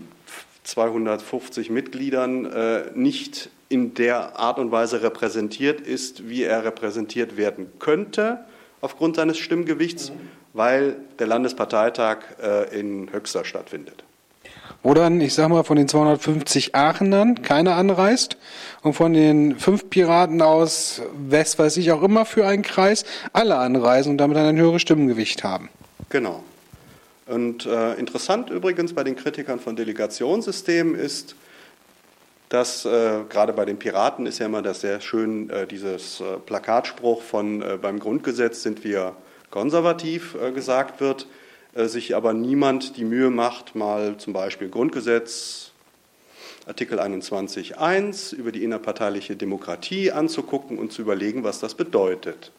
250 0.65 1.71
Mitgliedern 1.71 2.47
äh, 2.47 2.83
nicht 2.95 3.51
in 3.69 3.95
der 3.95 4.39
Art 4.39 4.59
und 4.59 4.71
Weise 4.71 5.03
repräsentiert 5.03 5.81
ist, 5.81 6.29
wie 6.29 6.43
er 6.43 6.65
repräsentiert 6.65 7.37
werden 7.37 7.73
könnte 7.79 8.45
aufgrund 8.81 9.17
seines 9.17 9.39
Stimmgewichts, 9.39 10.11
mhm. 10.11 10.31
weil 10.53 10.97
der 11.19 11.27
Landesparteitag 11.27 12.19
äh, 12.43 12.79
in 12.79 13.11
Höxter 13.13 13.45
stattfindet. 13.45 14.05
Wo 14.83 14.93
dann, 14.93 15.21
ich 15.23 15.33
sag 15.33 15.49
mal, 15.49 15.65
von 15.65 15.79
den 15.79 15.89
250 15.89 16.75
Aachenern 16.75 17.41
keiner 17.41 17.77
anreist 17.77 18.37
und 18.83 18.93
von 18.93 19.15
den 19.15 19.59
fünf 19.59 19.89
Piraten 19.89 20.43
aus, 20.43 21.01
was 21.15 21.59
weiß 21.59 21.79
ich 21.79 21.91
auch 21.93 22.03
immer 22.03 22.27
für 22.27 22.47
einen 22.47 22.63
Kreis, 22.63 23.05
alle 23.33 23.57
anreisen 23.57 24.13
und 24.13 24.19
damit 24.19 24.37
ein 24.37 24.59
höheres 24.59 24.83
Stimmengewicht 24.83 25.43
haben. 25.43 25.71
Genau. 26.11 26.45
Und 27.27 27.65
äh, 27.65 27.95
interessant 27.95 28.51
übrigens 28.51 28.93
bei 28.93 29.03
den 29.03 29.17
Kritikern 29.17 29.59
von 29.59 29.77
Delegationssystemen 29.77 30.95
ist, 30.95 31.37
dass 32.51 32.85
äh, 32.85 33.25
gerade 33.29 33.53
bei 33.53 33.65
den 33.65 33.79
Piraten 33.79 34.27
ist 34.27 34.39
ja 34.39 34.47
immer 34.47 34.63
das 34.63 34.83
sehr 34.83 35.01
schön, 35.01 35.49
äh, 35.51 35.67
dieses 35.67 36.21
äh, 36.21 36.37
Plakatspruch 36.45 37.23
von 37.23 37.63
äh, 37.63 37.79
beim 37.81 37.99
Grundgesetz 37.99 38.63
sind 38.63 38.85
wir 38.85 39.17
konservativ 39.51 40.37
äh, 40.41 40.53
gesagt 40.53 41.01
wird, 41.01 41.27
sich 41.77 42.15
aber 42.15 42.35
niemand 42.35 42.97
die 42.99 43.05
Mühe 43.05 43.31
macht, 43.31 43.75
mal 43.75 44.17
zum 44.17 44.33
Beispiel 44.33 44.69
Grundgesetz, 44.69 45.73
Artikel 46.69 47.01
21.1 47.01 48.33
über 48.33 48.53
die 48.53 48.63
innerparteiliche 48.63 49.35
Demokratie 49.35 50.13
anzugucken 50.13 50.79
und 50.79 50.93
zu 50.93 51.03
überlegen, 51.03 51.43
was 51.43 51.59
das 51.59 51.75
bedeutet. 51.75 52.53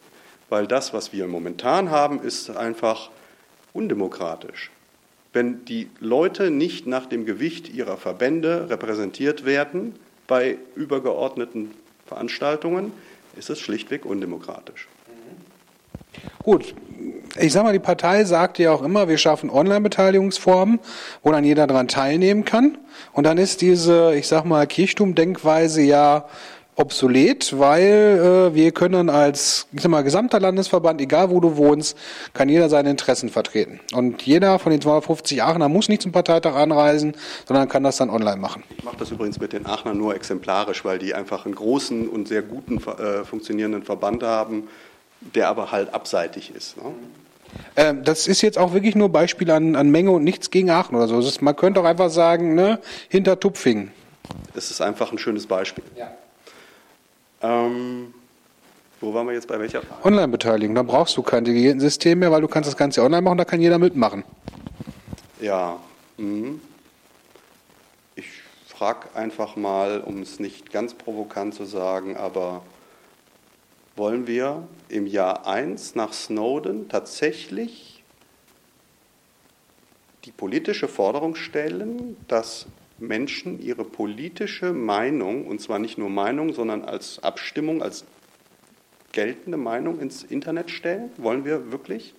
Weil 0.49 0.67
das, 0.67 0.93
was 0.93 1.13
wir 1.13 1.27
momentan 1.27 1.91
haben, 1.91 2.21
ist 2.21 2.49
einfach 2.49 3.09
undemokratisch. 3.75 4.71
Wenn 5.33 5.65
die 5.65 5.89
Leute 5.99 6.49
nicht 6.49 6.87
nach 6.87 7.05
dem 7.07 7.25
Gewicht 7.25 7.73
ihrer 7.73 7.97
Verbände 7.97 8.69
repräsentiert 8.69 9.45
werden 9.45 9.95
bei 10.27 10.57
übergeordneten 10.75 11.71
Veranstaltungen, 12.05 12.93
ist 13.35 13.49
es 13.49 13.59
schlichtweg 13.59 14.05
undemokratisch. 14.05 14.87
Gut, 16.43 16.73
ich 17.37 17.51
sage 17.51 17.65
mal, 17.65 17.73
die 17.73 17.79
Partei 17.79 18.23
sagt 18.23 18.59
ja 18.59 18.71
auch 18.71 18.81
immer, 18.81 19.09
wir 19.09 19.17
schaffen 19.17 19.49
Online-Beteiligungsformen, 19.49 20.79
wo 21.21 21.31
dann 21.31 21.43
jeder 21.43 21.67
daran 21.67 21.89
teilnehmen 21.89 22.45
kann. 22.45 22.77
Und 23.11 23.25
dann 23.25 23.37
ist 23.37 23.61
diese, 23.61 24.15
ich 24.15 24.27
sag 24.27 24.45
mal, 24.45 24.65
Kirchtum-Denkweise 24.67 25.81
ja 25.81 26.25
obsolet, 26.75 27.57
weil 27.57 28.49
äh, 28.51 28.55
wir 28.55 28.71
können 28.71 29.09
als 29.09 29.67
ich 29.71 29.81
sag 29.81 29.89
mal, 29.89 30.03
gesamter 30.03 30.39
Landesverband, 30.39 30.99
egal 30.99 31.29
wo 31.29 31.39
du 31.39 31.55
wohnst, 31.55 31.97
kann 32.33 32.49
jeder 32.49 32.69
seine 32.69 32.89
Interessen 32.89 33.29
vertreten. 33.29 33.79
Und 33.93 34.21
jeder 34.23 34.59
von 34.59 34.71
den 34.71 34.81
250 34.81 35.41
Aachener 35.41 35.69
muss 35.69 35.87
nicht 35.87 36.01
zum 36.01 36.11
Parteitag 36.11 36.55
anreisen, 36.55 37.15
sondern 37.47 37.69
kann 37.69 37.83
das 37.83 37.97
dann 37.97 38.09
online 38.09 38.37
machen. 38.37 38.63
Ich 38.77 38.83
mache 38.83 38.97
das 38.97 39.11
übrigens 39.11 39.39
mit 39.39 39.53
den 39.53 39.65
Aachenern 39.65 39.97
nur 39.97 40.15
exemplarisch, 40.15 40.83
weil 40.83 40.99
die 40.99 41.13
einfach 41.13 41.45
einen 41.45 41.55
großen 41.55 42.09
und 42.09 42.27
sehr 42.27 42.41
guten 42.41 42.77
äh, 42.77 43.23
funktionierenden 43.23 43.83
Verband 43.83 44.23
haben, 44.23 44.67
der 45.21 45.47
aber 45.47 45.71
halt 45.71 45.93
abseitig 45.93 46.53
ist. 46.53 46.77
Ne? 46.77 46.83
Ähm, 47.77 48.03
das 48.03 48.27
ist 48.27 48.41
jetzt 48.41 48.57
auch 48.57 48.73
wirklich 48.73 48.95
nur 48.95 49.09
Beispiel 49.09 49.49
an, 49.51 49.75
an 49.75 49.89
Menge 49.89 50.11
und 50.11 50.23
nichts 50.23 50.51
gegen 50.51 50.69
Aachen 50.69 50.95
oder 50.95 51.07
so. 51.07 51.19
Ist, 51.19 51.41
man 51.41 51.55
könnte 51.55 51.79
auch 51.79 51.85
einfach 51.85 52.09
sagen, 52.09 52.53
ne, 52.53 52.79
hinter 53.07 53.39
Tupfing. 53.39 53.91
Es 54.53 54.71
ist 54.71 54.81
einfach 54.81 55.11
ein 55.11 55.17
schönes 55.17 55.47
Beispiel. 55.47 55.83
Ja. 55.95 56.11
Ähm, 57.45 58.13
wo 59.01 59.13
waren 59.13 59.27
wir 59.27 59.33
jetzt 59.33 59.47
bei 59.47 59.59
welcher 59.59 59.81
Frage? 59.81 60.03
Online-Beteiligung. 60.05 60.75
Da 60.75 60.83
brauchst 60.83 61.15
du 61.15 61.21
kein 61.21 61.45
Delegierten-System 61.45 62.19
mehr, 62.19 62.31
weil 62.31 62.41
du 62.41 62.47
kannst 62.47 62.67
das 62.67 62.77
Ganze 62.77 63.03
online 63.03 63.21
machen, 63.21 63.37
da 63.37 63.45
kann 63.45 63.61
jeder 63.61 63.77
mitmachen. 63.77 64.23
Ja. 65.39 65.77
Mhm. 66.17 66.59
Ich 68.15 68.25
frage 68.67 69.09
einfach 69.13 69.55
mal, 69.55 70.01
um 70.01 70.21
es 70.21 70.39
nicht 70.39 70.71
ganz 70.71 70.93
provokant 70.93 71.53
zu 71.53 71.65
sagen, 71.65 72.17
aber 72.17 72.63
wollen 73.95 74.27
wir 74.27 74.67
im 74.89 75.05
Jahr 75.05 75.45
1 75.45 75.95
nach 75.95 76.13
Snowden 76.13 76.89
tatsächlich 76.89 78.03
die 80.23 80.31
politische 80.31 80.87
Forderung 80.87 81.35
stellen, 81.35 82.17
dass 82.27 82.65
Menschen 82.97 83.61
ihre 83.61 83.83
politische 83.83 84.73
Meinung, 84.73 85.45
und 85.47 85.61
zwar 85.61 85.79
nicht 85.79 85.97
nur 85.97 86.09
Meinung, 86.09 86.53
sondern 86.53 86.83
als 86.83 87.21
Abstimmung, 87.23 87.81
als 87.81 88.05
geltende 89.11 89.57
Meinung 89.57 89.99
ins 89.99 90.23
Internet 90.23 90.69
stellen? 90.69 91.09
Wollen 91.17 91.45
wir 91.45 91.71
wirklich? 91.71 92.13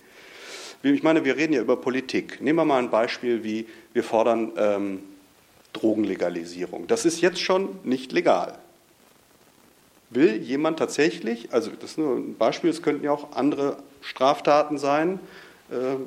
Ich 0.83 1.03
meine, 1.03 1.25
wir 1.25 1.37
reden 1.37 1.53
ja 1.53 1.61
über 1.61 1.77
Politik. 1.77 2.41
Nehmen 2.41 2.59
wir 2.59 2.65
mal 2.65 2.79
ein 2.79 2.91
Beispiel 2.91 3.43
wie, 3.43 3.67
wir 3.93 4.03
fordern 4.03 4.51
ähm, 4.57 4.99
Drogenlegalisierung. 5.73 6.87
Das 6.87 7.05
ist 7.05 7.21
jetzt 7.21 7.39
schon 7.39 7.79
nicht 7.83 8.11
legal. 8.11 8.59
Will 10.09 10.37
jemand 10.37 10.79
tatsächlich, 10.79 11.51
also 11.51 11.71
das 11.71 11.91
ist 11.91 11.97
nur 11.97 12.15
ein 12.15 12.37
Beispiel, 12.37 12.69
es 12.69 12.81
könnten 12.81 13.03
ja 13.03 13.11
auch 13.11 13.33
andere 13.33 13.77
Straftaten 14.01 14.77
sein, 14.77 15.19
äh, 15.69 15.97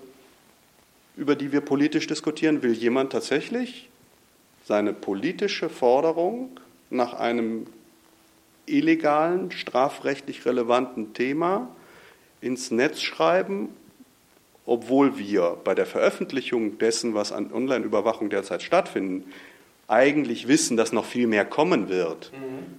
über 1.16 1.34
die 1.34 1.52
wir 1.52 1.60
politisch 1.60 2.06
diskutieren, 2.06 2.62
will 2.62 2.72
jemand 2.72 3.12
tatsächlich 3.12 3.89
seine 4.70 4.92
politische 4.92 5.68
Forderung 5.68 6.48
nach 6.90 7.14
einem 7.14 7.66
illegalen, 8.66 9.50
strafrechtlich 9.50 10.46
relevanten 10.46 11.12
Thema 11.12 11.68
ins 12.40 12.70
Netz 12.70 13.00
schreiben, 13.00 13.70
obwohl 14.66 15.18
wir 15.18 15.56
bei 15.64 15.74
der 15.74 15.86
Veröffentlichung 15.86 16.78
dessen, 16.78 17.14
was 17.14 17.32
an 17.32 17.52
Online-Überwachung 17.52 18.30
derzeit 18.30 18.62
stattfindet, 18.62 19.26
eigentlich 19.88 20.46
wissen, 20.46 20.76
dass 20.76 20.92
noch 20.92 21.04
viel 21.04 21.26
mehr 21.26 21.44
kommen 21.44 21.88
wird. 21.88 22.30
Mhm. 22.32 22.78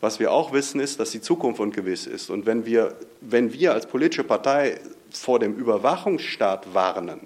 Was 0.00 0.18
wir 0.18 0.32
auch 0.32 0.52
wissen, 0.52 0.80
ist, 0.80 0.98
dass 0.98 1.12
die 1.12 1.20
Zukunft 1.20 1.60
ungewiss 1.60 2.08
ist. 2.08 2.30
Und 2.30 2.44
wenn 2.44 2.66
wir, 2.66 2.96
wenn 3.20 3.52
wir 3.52 3.72
als 3.72 3.86
politische 3.86 4.24
Partei 4.24 4.80
vor 5.12 5.38
dem 5.38 5.54
Überwachungsstaat 5.54 6.74
warnen, 6.74 7.20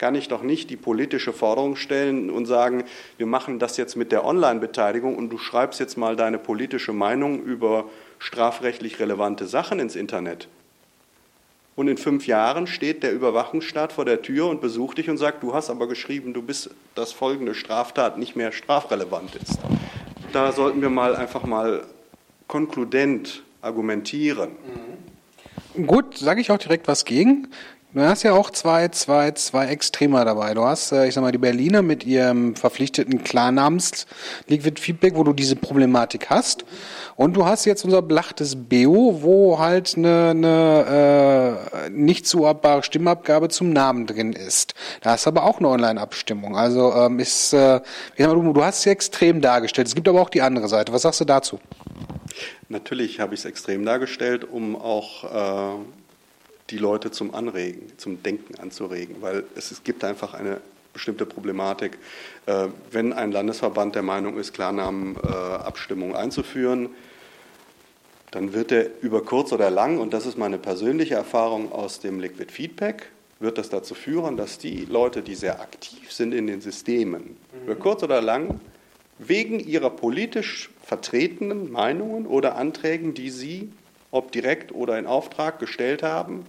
kann 0.00 0.14
ich 0.14 0.28
doch 0.28 0.42
nicht 0.42 0.70
die 0.70 0.78
politische 0.78 1.34
Forderung 1.34 1.76
stellen 1.76 2.30
und 2.30 2.46
sagen, 2.46 2.84
wir 3.18 3.26
machen 3.26 3.58
das 3.58 3.76
jetzt 3.76 3.96
mit 3.96 4.12
der 4.12 4.24
Online-Beteiligung 4.24 5.14
und 5.14 5.28
du 5.28 5.36
schreibst 5.36 5.78
jetzt 5.78 5.98
mal 5.98 6.16
deine 6.16 6.38
politische 6.38 6.94
Meinung 6.94 7.42
über 7.42 7.84
strafrechtlich 8.18 8.98
relevante 8.98 9.46
Sachen 9.46 9.78
ins 9.78 9.96
Internet. 9.96 10.48
Und 11.76 11.88
in 11.88 11.98
fünf 11.98 12.26
Jahren 12.26 12.66
steht 12.66 13.02
der 13.02 13.12
Überwachungsstaat 13.12 13.92
vor 13.92 14.06
der 14.06 14.22
Tür 14.22 14.48
und 14.48 14.62
besucht 14.62 14.96
dich 14.96 15.10
und 15.10 15.18
sagt, 15.18 15.42
du 15.42 15.52
hast 15.52 15.68
aber 15.68 15.86
geschrieben, 15.86 16.32
du 16.32 16.40
bist, 16.40 16.70
dass 16.94 17.12
folgende 17.12 17.54
Straftat 17.54 18.16
nicht 18.16 18.36
mehr 18.36 18.52
strafrelevant 18.52 19.36
ist. 19.36 19.58
Da 20.32 20.52
sollten 20.52 20.80
wir 20.80 20.88
mal 20.88 21.14
einfach 21.14 21.44
mal 21.44 21.84
konkludent 22.48 23.42
argumentieren. 23.60 24.52
Gut, 25.86 26.16
sage 26.16 26.40
ich 26.40 26.50
auch 26.50 26.58
direkt 26.58 26.88
was 26.88 27.04
gegen. 27.04 27.48
Du 27.92 28.02
hast 28.02 28.22
ja 28.22 28.34
auch 28.34 28.50
zwei, 28.50 28.86
zwei, 28.88 29.32
zwei 29.32 29.66
Extremer 29.66 30.24
dabei. 30.24 30.54
Du 30.54 30.62
hast, 30.62 30.92
äh, 30.92 31.08
ich 31.08 31.14
sag 31.14 31.22
mal, 31.22 31.32
die 31.32 31.38
Berliner 31.38 31.82
mit 31.82 32.06
ihrem 32.06 32.54
verpflichteten 32.54 33.24
Klarnamens 33.24 34.06
Liquid 34.46 34.80
Feedback, 34.80 35.16
wo 35.16 35.24
du 35.24 35.32
diese 35.32 35.56
Problematik 35.56 36.30
hast. 36.30 36.64
Und 37.16 37.34
du 37.34 37.46
hast 37.46 37.64
jetzt 37.64 37.84
unser 37.84 38.00
blachtes 38.00 38.54
BO, 38.54 39.22
wo 39.22 39.58
halt 39.58 39.96
eine, 39.96 40.30
eine 40.30 41.66
äh, 41.88 41.90
nicht 41.90 42.28
zuordbare 42.28 42.84
Stimmabgabe 42.84 43.48
zum 43.48 43.72
Namen 43.72 44.06
drin 44.06 44.34
ist. 44.34 44.74
Da 45.00 45.16
du 45.16 45.26
aber 45.26 45.42
auch 45.42 45.58
eine 45.58 45.66
Online-Abstimmung. 45.68 46.56
Also 46.56 46.94
ähm, 46.94 47.18
ist, 47.18 47.52
äh, 47.52 47.78
ich 48.14 48.24
sag 48.24 48.28
mal, 48.28 48.40
du, 48.40 48.52
du 48.52 48.64
hast 48.64 48.82
sie 48.82 48.90
extrem 48.90 49.40
dargestellt. 49.40 49.88
Es 49.88 49.96
gibt 49.96 50.06
aber 50.06 50.22
auch 50.22 50.30
die 50.30 50.42
andere 50.42 50.68
Seite. 50.68 50.92
Was 50.92 51.02
sagst 51.02 51.22
du 51.22 51.24
dazu? 51.24 51.58
Natürlich 52.68 53.18
habe 53.18 53.34
ich 53.34 53.40
es 53.40 53.46
extrem 53.46 53.84
dargestellt, 53.84 54.44
um 54.44 54.76
auch 54.76 55.24
äh, 55.24 55.78
die 56.70 56.78
Leute 56.78 57.10
zum 57.10 57.34
Anregen, 57.34 57.92
zum 57.96 58.22
Denken 58.22 58.58
anzuregen, 58.60 59.16
weil 59.20 59.44
es, 59.54 59.70
es 59.70 59.84
gibt 59.84 60.04
einfach 60.04 60.34
eine 60.34 60.60
bestimmte 60.92 61.26
Problematik. 61.26 61.98
Äh, 62.46 62.68
wenn 62.90 63.12
ein 63.12 63.32
Landesverband 63.32 63.94
der 63.94 64.02
Meinung 64.02 64.38
ist, 64.38 64.52
Klarnamenabstimmungen 64.54 66.14
äh, 66.14 66.18
einzuführen, 66.18 66.90
dann 68.30 68.52
wird 68.52 68.72
er 68.72 68.86
über 69.02 69.24
kurz 69.24 69.52
oder 69.52 69.70
lang, 69.70 69.98
und 69.98 70.12
das 70.12 70.26
ist 70.26 70.38
meine 70.38 70.58
persönliche 70.58 71.14
Erfahrung 71.14 71.72
aus 71.72 72.00
dem 72.00 72.20
Liquid 72.20 72.52
Feedback, 72.52 73.10
wird 73.40 73.58
das 73.58 73.70
dazu 73.70 73.94
führen, 73.94 74.36
dass 74.36 74.58
die 74.58 74.84
Leute, 74.84 75.22
die 75.22 75.34
sehr 75.34 75.60
aktiv 75.60 76.12
sind 76.12 76.32
in 76.32 76.46
den 76.46 76.60
Systemen, 76.60 77.22
mhm. 77.22 77.64
über 77.64 77.74
kurz 77.74 78.02
oder 78.02 78.20
lang 78.20 78.60
wegen 79.18 79.60
ihrer 79.60 79.90
politisch 79.90 80.70
vertretenen 80.82 81.70
Meinungen 81.70 82.26
oder 82.26 82.56
Anträgen, 82.56 83.14
die 83.14 83.30
sie, 83.30 83.72
ob 84.10 84.32
direkt 84.32 84.72
oder 84.72 84.98
in 84.98 85.06
Auftrag 85.06 85.58
gestellt 85.58 86.02
haben, 86.02 86.46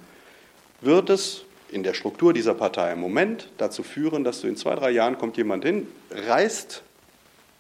wird 0.82 1.10
es 1.10 1.44
in 1.72 1.84
der 1.84 1.94
Struktur 1.94 2.34
dieser 2.34 2.54
Partei 2.54 2.92
im 2.92 3.00
Moment 3.00 3.50
dazu 3.58 3.84
führen, 3.84 4.24
dass 4.24 4.42
du 4.42 4.48
in 4.48 4.58
zwei, 4.58 4.76
drei 4.76 4.92
Jahren 4.92 5.18
kommt 5.18 5.38
jemand 5.38 5.64
hin, 5.64 5.88
reißt 6.12 6.84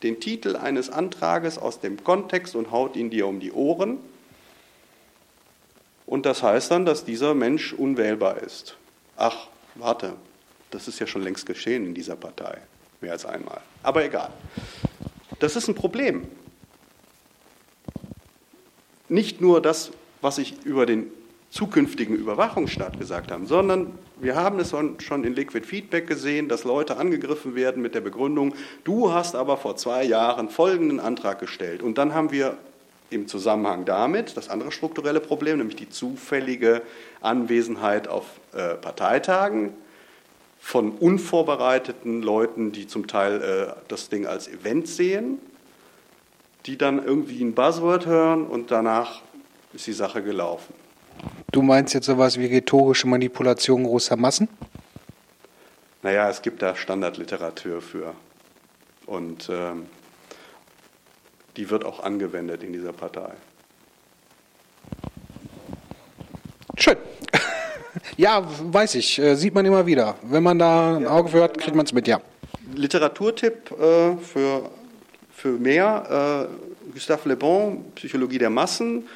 den 0.03 0.19
Titel 0.19 0.55
eines 0.55 0.89
Antrages 0.89 1.57
aus 1.57 1.79
dem 1.79 2.03
Kontext 2.03 2.55
und 2.55 2.71
haut 2.71 2.95
ihn 2.95 3.09
dir 3.09 3.27
um 3.27 3.39
die 3.39 3.51
Ohren 3.51 3.99
Und 6.11 6.25
das 6.25 6.43
heißt 6.43 6.71
dann, 6.71 6.85
dass 6.85 7.05
dieser 7.05 7.33
Mensch 7.33 7.71
unwählbar 7.71 8.39
ist. 8.39 8.75
Ach, 9.15 9.47
warte, 9.75 10.15
das 10.69 10.89
ist 10.89 10.99
ja 10.99 11.07
schon 11.07 11.21
längst 11.21 11.45
geschehen 11.45 11.85
in 11.85 11.93
dieser 11.93 12.17
Partei. 12.17 12.57
Mehr 12.99 13.13
als 13.13 13.25
einmal. 13.25 13.61
Aber 13.81 14.03
egal. 14.03 14.29
Das 15.39 15.55
ist 15.55 15.69
ein 15.69 15.75
Problem. 15.75 16.27
Nicht 19.07 19.39
nur 19.39 19.61
das, 19.61 19.91
was 20.19 20.37
ich 20.37 20.65
über 20.65 20.85
den 20.85 21.11
zukünftigen 21.51 22.15
Überwachungsstaat 22.15 22.97
gesagt 22.97 23.29
habe, 23.29 23.45
sondern 23.45 23.91
wir 24.19 24.35
haben 24.35 24.59
es 24.59 24.69
schon 24.69 25.23
in 25.23 25.35
Liquid 25.35 25.67
Feedback 25.67 26.07
gesehen, 26.07 26.47
dass 26.47 26.63
Leute 26.63 26.97
angegriffen 26.97 27.55
werden 27.55 27.81
mit 27.81 27.93
der 27.93 28.01
Begründung, 28.01 28.55
du 28.85 29.11
hast 29.11 29.35
aber 29.35 29.57
vor 29.57 29.75
zwei 29.75 30.03
Jahren 30.03 30.49
folgenden 30.49 31.01
Antrag 31.01 31.39
gestellt. 31.39 31.83
Und 31.83 31.97
dann 31.97 32.13
haben 32.13 32.31
wir 32.31 32.57
im 33.09 33.27
Zusammenhang 33.27 33.83
damit 33.83 34.37
das 34.37 34.49
andere 34.49 34.71
strukturelle 34.71 35.19
Problem, 35.19 35.57
nämlich 35.57 35.75
die 35.75 35.89
zufällige 35.89 36.81
Anwesenheit 37.19 38.07
auf 38.07 38.25
äh, 38.53 38.75
Parteitagen 38.75 39.73
von 40.61 40.91
unvorbereiteten 40.91 42.21
Leuten, 42.21 42.71
die 42.71 42.87
zum 42.87 43.07
Teil 43.07 43.41
äh, 43.41 43.81
das 43.89 44.07
Ding 44.07 44.25
als 44.25 44.47
Event 44.47 44.87
sehen, 44.87 45.39
die 46.65 46.77
dann 46.77 47.03
irgendwie 47.03 47.43
ein 47.43 47.53
Buzzword 47.53 48.05
hören 48.05 48.47
und 48.47 48.71
danach 48.71 49.21
ist 49.73 49.87
die 49.87 49.93
Sache 49.93 50.23
gelaufen. 50.23 50.80
Du 51.51 51.61
meinst 51.61 51.93
jetzt 51.93 52.05
sowas 52.05 52.37
wie 52.39 52.45
rhetorische 52.45 53.07
Manipulation 53.07 53.83
großer 53.83 54.15
Massen? 54.15 54.47
Naja, 56.03 56.29
es 56.29 56.41
gibt 56.41 56.61
da 56.61 56.75
Standardliteratur 56.75 57.81
für. 57.81 58.15
Und 59.05 59.49
ähm, 59.49 59.85
die 61.57 61.69
wird 61.69 61.83
auch 61.83 62.01
angewendet 62.03 62.63
in 62.63 62.73
dieser 62.73 62.93
Partei. 62.93 63.33
Schön. 66.77 66.97
ja, 68.17 68.43
weiß 68.45 68.95
ich. 68.95 69.19
Äh, 69.19 69.35
sieht 69.35 69.53
man 69.53 69.65
immer 69.65 69.85
wieder. 69.85 70.15
Wenn 70.23 70.43
man 70.43 70.57
da 70.57 70.95
ein 70.95 71.05
Auge 71.05 71.29
für 71.29 71.43
hat, 71.43 71.57
kriegt 71.57 71.75
man 71.75 71.85
es 71.85 71.93
mit, 71.93 72.07
ja. 72.07 72.21
Literaturtipp 72.73 73.71
äh, 73.71 74.15
für, 74.17 74.69
für 75.33 75.49
mehr. 75.49 76.47
Äh, 76.49 76.91
Gustave 76.93 77.29
Le 77.29 77.35
Bon, 77.35 77.85
Psychologie 77.95 78.37
der 78.37 78.49
Massen. 78.49 79.07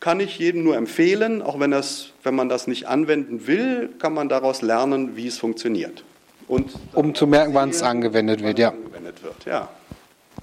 Kann 0.00 0.20
ich 0.20 0.38
jedem 0.38 0.62
nur 0.62 0.76
empfehlen, 0.76 1.42
auch 1.42 1.58
wenn, 1.58 1.70
das, 1.70 2.10
wenn 2.22 2.34
man 2.34 2.48
das 2.48 2.66
nicht 2.66 2.86
anwenden 2.86 3.46
will, 3.46 3.88
kann 3.98 4.12
man 4.12 4.28
daraus 4.28 4.62
lernen, 4.62 5.16
wie 5.16 5.26
es 5.26 5.38
funktioniert. 5.38 6.04
Und 6.48 6.70
um 6.92 7.14
zu 7.14 7.26
merken, 7.26 7.54
wann 7.54 7.70
es 7.70 7.82
angewendet 7.82 8.42
wird, 8.42 8.58
ja. 8.58 8.68
Angewendet 8.68 9.22
wird, 9.22 9.44
ja. 9.46 9.68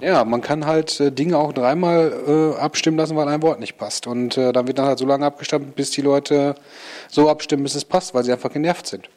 Ja, 0.00 0.24
man 0.24 0.40
kann 0.40 0.66
halt 0.66 0.98
äh, 0.98 1.12
Dinge 1.12 1.38
auch 1.38 1.52
dreimal 1.52 2.54
äh, 2.56 2.60
abstimmen 2.60 2.98
lassen, 2.98 3.16
weil 3.16 3.28
ein 3.28 3.42
Wort 3.42 3.60
nicht 3.60 3.78
passt. 3.78 4.06
Und 4.08 4.36
äh, 4.36 4.52
dann 4.52 4.66
wird 4.66 4.78
dann 4.78 4.86
halt 4.86 4.98
so 4.98 5.06
lange 5.06 5.24
abgestimmt, 5.24 5.76
bis 5.76 5.92
die 5.92 6.02
Leute 6.02 6.56
so 7.08 7.30
abstimmen, 7.30 7.62
bis 7.62 7.76
es 7.76 7.84
passt, 7.84 8.12
weil 8.12 8.24
sie 8.24 8.32
einfach 8.32 8.52
genervt 8.52 8.88
sind. 8.88 9.08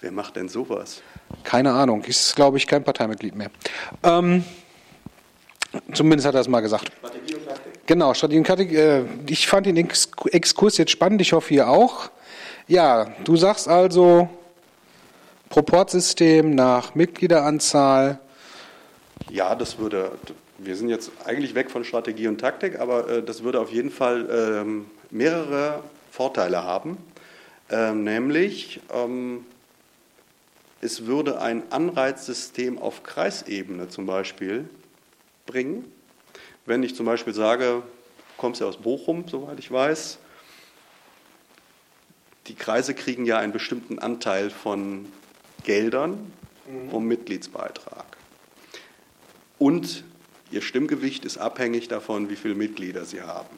Wer 0.00 0.10
macht 0.10 0.36
denn 0.36 0.48
sowas? 0.48 1.02
Keine 1.44 1.72
Ahnung. 1.72 2.02
Ist, 2.04 2.34
glaube 2.34 2.56
ich, 2.56 2.66
kein 2.66 2.82
Parteimitglied 2.82 3.36
mehr. 3.36 3.50
Ähm, 4.02 4.44
zumindest 5.92 6.26
hat 6.26 6.34
er 6.34 6.40
es 6.40 6.48
mal 6.48 6.60
gesagt. 6.60 6.90
Strategie. 6.98 7.41
Genau. 7.92 8.12
Äh, 8.12 9.04
ich 9.28 9.46
fand 9.46 9.66
den 9.66 9.76
Exkurs 9.76 10.76
jetzt 10.78 10.90
spannend. 10.90 11.20
Ich 11.20 11.32
hoffe, 11.32 11.52
ihr 11.54 11.68
auch. 11.68 12.10
Ja, 12.68 13.12
du 13.24 13.36
sagst 13.36 13.68
also 13.68 14.28
Proportsystem 15.50 16.54
nach 16.54 16.94
Mitgliederanzahl 16.94 18.18
ja, 19.30 19.54
das 19.54 19.78
würde, 19.78 20.12
wir 20.58 20.76
sind 20.76 20.88
jetzt 20.88 21.10
eigentlich 21.24 21.54
weg 21.54 21.70
von 21.70 21.84
Strategie 21.84 22.28
und 22.28 22.38
Taktik, 22.38 22.78
aber 22.78 23.08
äh, 23.08 23.22
das 23.22 23.42
würde 23.42 23.60
auf 23.60 23.72
jeden 23.72 23.90
Fall 23.90 24.28
ähm, 24.30 24.86
mehrere 25.10 25.82
Vorteile 26.10 26.64
haben. 26.64 26.98
Ähm, 27.70 28.04
nämlich, 28.04 28.80
ähm, 28.92 29.46
es 30.80 31.06
würde 31.06 31.40
ein 31.40 31.62
Anreizsystem 31.70 32.78
auf 32.78 33.02
Kreisebene 33.02 33.88
zum 33.88 34.06
Beispiel 34.06 34.68
bringen. 35.46 35.84
Wenn 36.64 36.82
ich 36.82 36.94
zum 36.94 37.06
Beispiel 37.06 37.34
sage, 37.34 37.64
du 37.64 37.82
kommst 38.36 38.60
ja 38.60 38.66
aus 38.66 38.76
Bochum, 38.76 39.26
soweit 39.26 39.58
ich 39.58 39.70
weiß, 39.70 40.18
die 42.46 42.54
Kreise 42.54 42.94
kriegen 42.94 43.24
ja 43.24 43.38
einen 43.38 43.52
bestimmten 43.52 43.98
Anteil 43.98 44.50
von 44.50 45.06
Geldern 45.64 46.32
vom 46.90 47.06
Mitgliedsbeitrag. 47.06 48.04
Und 49.58 50.04
ihr 50.50 50.62
Stimmgewicht 50.62 51.24
ist 51.24 51.38
abhängig 51.38 51.88
davon, 51.88 52.30
wie 52.30 52.36
viele 52.36 52.54
Mitglieder 52.54 53.04
sie 53.04 53.22
haben. 53.22 53.56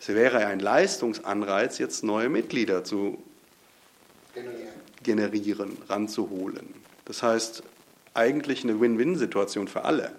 Es 0.00 0.08
wäre 0.08 0.46
ein 0.46 0.60
Leistungsanreiz, 0.60 1.78
jetzt 1.78 2.04
neue 2.04 2.28
Mitglieder 2.28 2.84
zu 2.84 3.22
generieren, 4.34 4.68
generieren 5.02 5.78
ranzuholen. 5.88 6.74
Das 7.04 7.22
heißt, 7.22 7.62
eigentlich 8.14 8.64
eine 8.64 8.80
Win-Win-Situation 8.80 9.68
für 9.68 9.84
alle. 9.84 10.12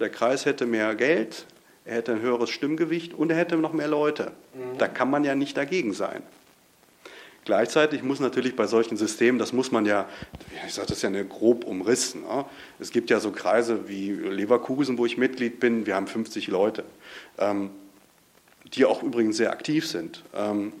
Der 0.00 0.10
Kreis 0.10 0.46
hätte 0.46 0.66
mehr 0.66 0.94
Geld, 0.94 1.46
er 1.84 1.96
hätte 1.96 2.12
ein 2.12 2.20
höheres 2.20 2.50
Stimmgewicht 2.50 3.14
und 3.14 3.30
er 3.30 3.36
hätte 3.36 3.56
noch 3.56 3.72
mehr 3.72 3.88
Leute. 3.88 4.32
Mhm. 4.54 4.78
Da 4.78 4.88
kann 4.88 5.10
man 5.10 5.24
ja 5.24 5.34
nicht 5.34 5.56
dagegen 5.56 5.92
sein. 5.92 6.22
Gleichzeitig 7.44 8.04
muss 8.04 8.20
natürlich 8.20 8.54
bei 8.54 8.68
solchen 8.68 8.96
Systemen, 8.96 9.38
das 9.38 9.52
muss 9.52 9.72
man 9.72 9.84
ja, 9.84 10.08
ich 10.64 10.74
sage 10.74 10.88
das 10.88 11.02
ja 11.02 11.08
eine 11.08 11.24
grob 11.24 11.64
umrissen. 11.64 12.22
Ne? 12.22 12.44
Es 12.78 12.92
gibt 12.92 13.10
ja 13.10 13.18
so 13.18 13.32
Kreise 13.32 13.88
wie 13.88 14.12
Leverkusen, 14.12 14.96
wo 14.96 15.06
ich 15.06 15.18
Mitglied 15.18 15.58
bin, 15.58 15.84
wir 15.84 15.96
haben 15.96 16.06
50 16.06 16.46
Leute, 16.46 16.84
ähm, 17.38 17.70
die 18.74 18.84
auch 18.84 19.02
übrigens 19.02 19.38
sehr 19.38 19.50
aktiv 19.50 19.88
sind. 19.88 20.22
Ähm, 20.34 20.72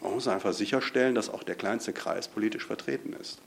man 0.00 0.12
muss 0.12 0.28
einfach 0.28 0.52
sicherstellen, 0.52 1.16
dass 1.16 1.30
auch 1.30 1.42
der 1.42 1.56
kleinste 1.56 1.92
Kreis 1.92 2.28
politisch 2.28 2.66
vertreten 2.66 3.12
ist. 3.20 3.40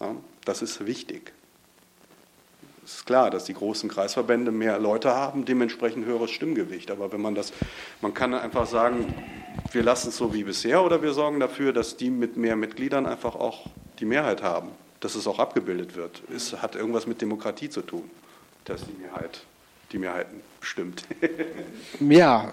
Ja? 0.00 0.16
Das 0.44 0.62
ist 0.62 0.84
wichtig. 0.84 1.32
Es 2.84 2.96
ist 2.96 3.06
klar, 3.06 3.30
dass 3.30 3.44
die 3.44 3.54
großen 3.54 3.88
Kreisverbände 3.88 4.50
mehr 4.50 4.78
Leute 4.78 5.14
haben, 5.14 5.44
dementsprechend 5.44 6.06
höheres 6.06 6.30
Stimmgewicht. 6.30 6.90
Aber 6.90 7.12
wenn 7.12 7.20
man 7.20 7.34
das, 7.34 7.52
man 8.00 8.14
kann 8.14 8.34
einfach 8.34 8.66
sagen, 8.66 9.14
wir 9.72 9.82
lassen 9.82 10.08
es 10.08 10.16
so 10.16 10.32
wie 10.32 10.44
bisher 10.44 10.82
oder 10.82 11.02
wir 11.02 11.12
sorgen 11.12 11.40
dafür, 11.40 11.72
dass 11.72 11.96
die 11.96 12.10
mit 12.10 12.36
mehr 12.36 12.56
Mitgliedern 12.56 13.06
einfach 13.06 13.34
auch 13.34 13.66
die 13.98 14.06
Mehrheit 14.06 14.42
haben, 14.42 14.68
dass 15.00 15.14
es 15.14 15.26
auch 15.26 15.38
abgebildet 15.38 15.94
wird. 15.94 16.22
Es 16.34 16.62
hat 16.62 16.74
irgendwas 16.74 17.06
mit 17.06 17.20
Demokratie 17.20 17.68
zu 17.68 17.82
tun, 17.82 18.10
dass 18.64 18.82
die 18.86 18.94
Mehrheit 19.00 19.42
die 19.92 19.98
Mehrheiten 19.98 20.40
bestimmt. 20.60 21.04
ja, 22.00 22.50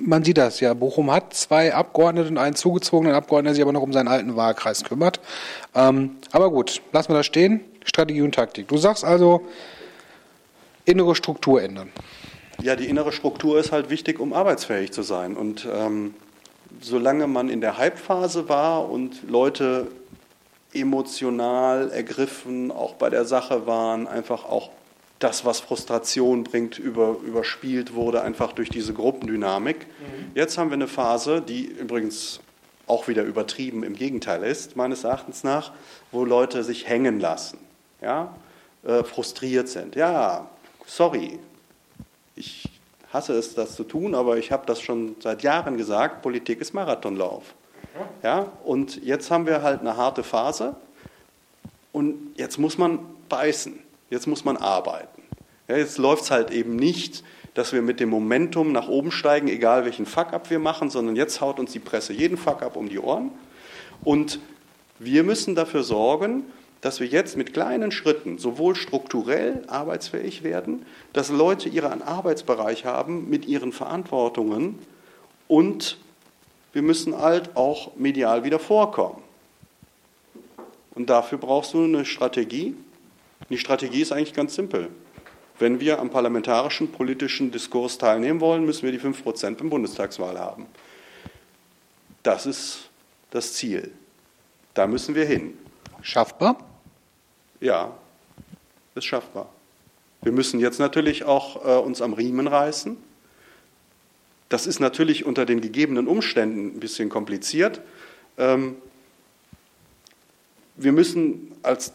man 0.00 0.24
sieht 0.24 0.38
das 0.38 0.60
ja. 0.60 0.72
Bochum 0.74 1.10
hat 1.10 1.34
zwei 1.34 1.74
Abgeordnete 1.74 2.28
und 2.28 2.38
einen 2.38 2.56
zugezogenen 2.56 3.14
Abgeordneten, 3.14 3.46
der 3.46 3.54
sich 3.54 3.62
aber 3.62 3.72
noch 3.72 3.82
um 3.82 3.92
seinen 3.92 4.08
alten 4.08 4.36
Wahlkreis 4.36 4.84
kümmert. 4.84 5.20
Ähm, 5.74 6.16
aber 6.32 6.50
gut, 6.50 6.80
lassen 6.92 7.10
wir 7.10 7.16
das 7.16 7.26
stehen. 7.26 7.60
Strategie 7.86 8.22
und 8.22 8.34
Taktik. 8.34 8.68
Du 8.68 8.76
sagst 8.76 9.04
also, 9.04 9.46
innere 10.84 11.14
Struktur 11.14 11.62
ändern. 11.62 11.90
Ja, 12.60 12.76
die 12.76 12.86
innere 12.86 13.12
Struktur 13.12 13.58
ist 13.58 13.72
halt 13.72 13.90
wichtig, 13.90 14.18
um 14.18 14.32
arbeitsfähig 14.32 14.92
zu 14.92 15.02
sein. 15.02 15.36
Und 15.36 15.66
ähm, 15.72 16.14
solange 16.80 17.26
man 17.26 17.48
in 17.48 17.60
der 17.60 17.78
Hype-Phase 17.78 18.48
war 18.48 18.90
und 18.90 19.28
Leute 19.28 19.88
emotional 20.74 21.90
ergriffen, 21.90 22.70
auch 22.70 22.94
bei 22.94 23.08
der 23.08 23.24
Sache 23.24 23.66
waren, 23.66 24.06
einfach 24.06 24.44
auch 24.44 24.70
das, 25.18 25.44
was 25.44 25.60
Frustration 25.60 26.44
bringt, 26.44 26.78
über, 26.78 27.16
überspielt 27.24 27.94
wurde, 27.94 28.22
einfach 28.22 28.52
durch 28.52 28.68
diese 28.68 28.92
Gruppendynamik. 28.92 29.86
Mhm. 29.86 30.32
Jetzt 30.34 30.58
haben 30.58 30.70
wir 30.70 30.74
eine 30.74 30.88
Phase, 30.88 31.40
die 31.40 31.64
übrigens 31.64 32.40
auch 32.86 33.08
wieder 33.08 33.22
übertrieben 33.22 33.82
im 33.82 33.94
Gegenteil 33.94 34.42
ist, 34.44 34.76
meines 34.76 35.04
Erachtens 35.04 35.42
nach, 35.42 35.72
wo 36.12 36.24
Leute 36.24 36.62
sich 36.62 36.88
hängen 36.88 37.18
lassen, 37.18 37.58
ja, 38.00 38.34
äh, 38.84 39.02
frustriert 39.04 39.68
sind. 39.68 39.96
Ja, 39.96 40.48
sorry, 40.86 41.38
ich 42.34 42.68
hasse 43.12 43.32
es, 43.34 43.54
das 43.54 43.74
zu 43.74 43.84
tun, 43.84 44.14
aber 44.14 44.36
ich 44.36 44.52
habe 44.52 44.66
das 44.66 44.80
schon 44.80 45.16
seit 45.20 45.42
Jahren 45.42 45.76
gesagt, 45.76 46.22
Politik 46.22 46.60
ist 46.60 46.74
Marathonlauf. 46.74 47.54
Ja, 48.22 48.52
und 48.64 49.02
jetzt 49.02 49.30
haben 49.30 49.46
wir 49.46 49.62
halt 49.62 49.80
eine 49.80 49.96
harte 49.96 50.22
Phase 50.22 50.76
und 51.92 52.34
jetzt 52.36 52.58
muss 52.58 52.76
man 52.76 52.98
beißen, 53.28 53.78
jetzt 54.10 54.26
muss 54.26 54.44
man 54.44 54.58
arbeiten. 54.58 55.22
Ja, 55.66 55.76
jetzt 55.76 55.96
läuft 55.96 56.24
es 56.24 56.30
halt 56.30 56.50
eben 56.50 56.76
nicht, 56.76 57.24
dass 57.54 57.72
wir 57.72 57.80
mit 57.80 58.00
dem 58.00 58.10
Momentum 58.10 58.70
nach 58.70 58.88
oben 58.88 59.10
steigen, 59.10 59.48
egal 59.48 59.86
welchen 59.86 60.04
Fuck-up 60.04 60.50
wir 60.50 60.58
machen, 60.58 60.90
sondern 60.90 61.16
jetzt 61.16 61.40
haut 61.40 61.58
uns 61.58 61.72
die 61.72 61.78
Presse 61.78 62.12
jeden 62.12 62.36
Fuck-up 62.36 62.76
um 62.76 62.90
die 62.90 62.98
Ohren. 62.98 63.30
Und 64.04 64.40
wir 64.98 65.24
müssen 65.24 65.54
dafür 65.54 65.82
sorgen, 65.82 66.44
dass 66.86 67.00
wir 67.00 67.08
jetzt 67.08 67.36
mit 67.36 67.52
kleinen 67.52 67.90
Schritten 67.90 68.38
sowohl 68.38 68.76
strukturell 68.76 69.64
arbeitsfähig 69.66 70.44
werden, 70.44 70.86
dass 71.12 71.30
Leute 71.30 71.68
ihren 71.68 72.00
Arbeitsbereich 72.00 72.84
haben 72.84 73.28
mit 73.28 73.44
ihren 73.46 73.72
Verantwortungen 73.72 74.78
und 75.48 75.98
wir 76.72 76.82
müssen 76.82 77.18
halt 77.18 77.56
auch 77.56 77.96
medial 77.96 78.44
wieder 78.44 78.60
vorkommen. 78.60 79.20
Und 80.94 81.10
dafür 81.10 81.38
brauchst 81.38 81.74
du 81.74 81.82
eine 81.82 82.04
Strategie. 82.04 82.76
Die 83.50 83.58
Strategie 83.58 84.02
ist 84.02 84.12
eigentlich 84.12 84.32
ganz 84.32 84.54
simpel. 84.54 84.88
Wenn 85.58 85.80
wir 85.80 85.98
am 85.98 86.08
parlamentarischen 86.08 86.92
politischen 86.92 87.50
Diskurs 87.50 87.98
teilnehmen 87.98 88.40
wollen, 88.40 88.64
müssen 88.64 88.84
wir 88.84 88.92
die 88.92 89.00
5% 89.00 89.60
im 89.60 89.70
Bundestagswahl 89.70 90.38
haben. 90.38 90.66
Das 92.22 92.46
ist 92.46 92.90
das 93.30 93.54
Ziel. 93.54 93.90
Da 94.74 94.86
müssen 94.86 95.16
wir 95.16 95.24
hin. 95.24 95.58
Schaffbar? 96.00 96.75
Ja, 97.66 97.90
ist 98.94 99.06
schaffbar. 99.06 99.48
Wir 100.22 100.30
müssen 100.30 100.60
jetzt 100.60 100.78
natürlich 100.78 101.24
auch 101.24 101.66
äh, 101.66 101.76
uns 101.80 102.00
am 102.00 102.12
Riemen 102.12 102.46
reißen. 102.46 102.96
Das 104.48 104.68
ist 104.68 104.78
natürlich 104.78 105.26
unter 105.26 105.44
den 105.46 105.60
gegebenen 105.60 106.06
Umständen 106.06 106.76
ein 106.76 106.78
bisschen 106.78 107.08
kompliziert. 107.08 107.80
Ähm, 108.38 108.76
wir 110.76 110.92
müssen 110.92 111.56
als 111.64 111.92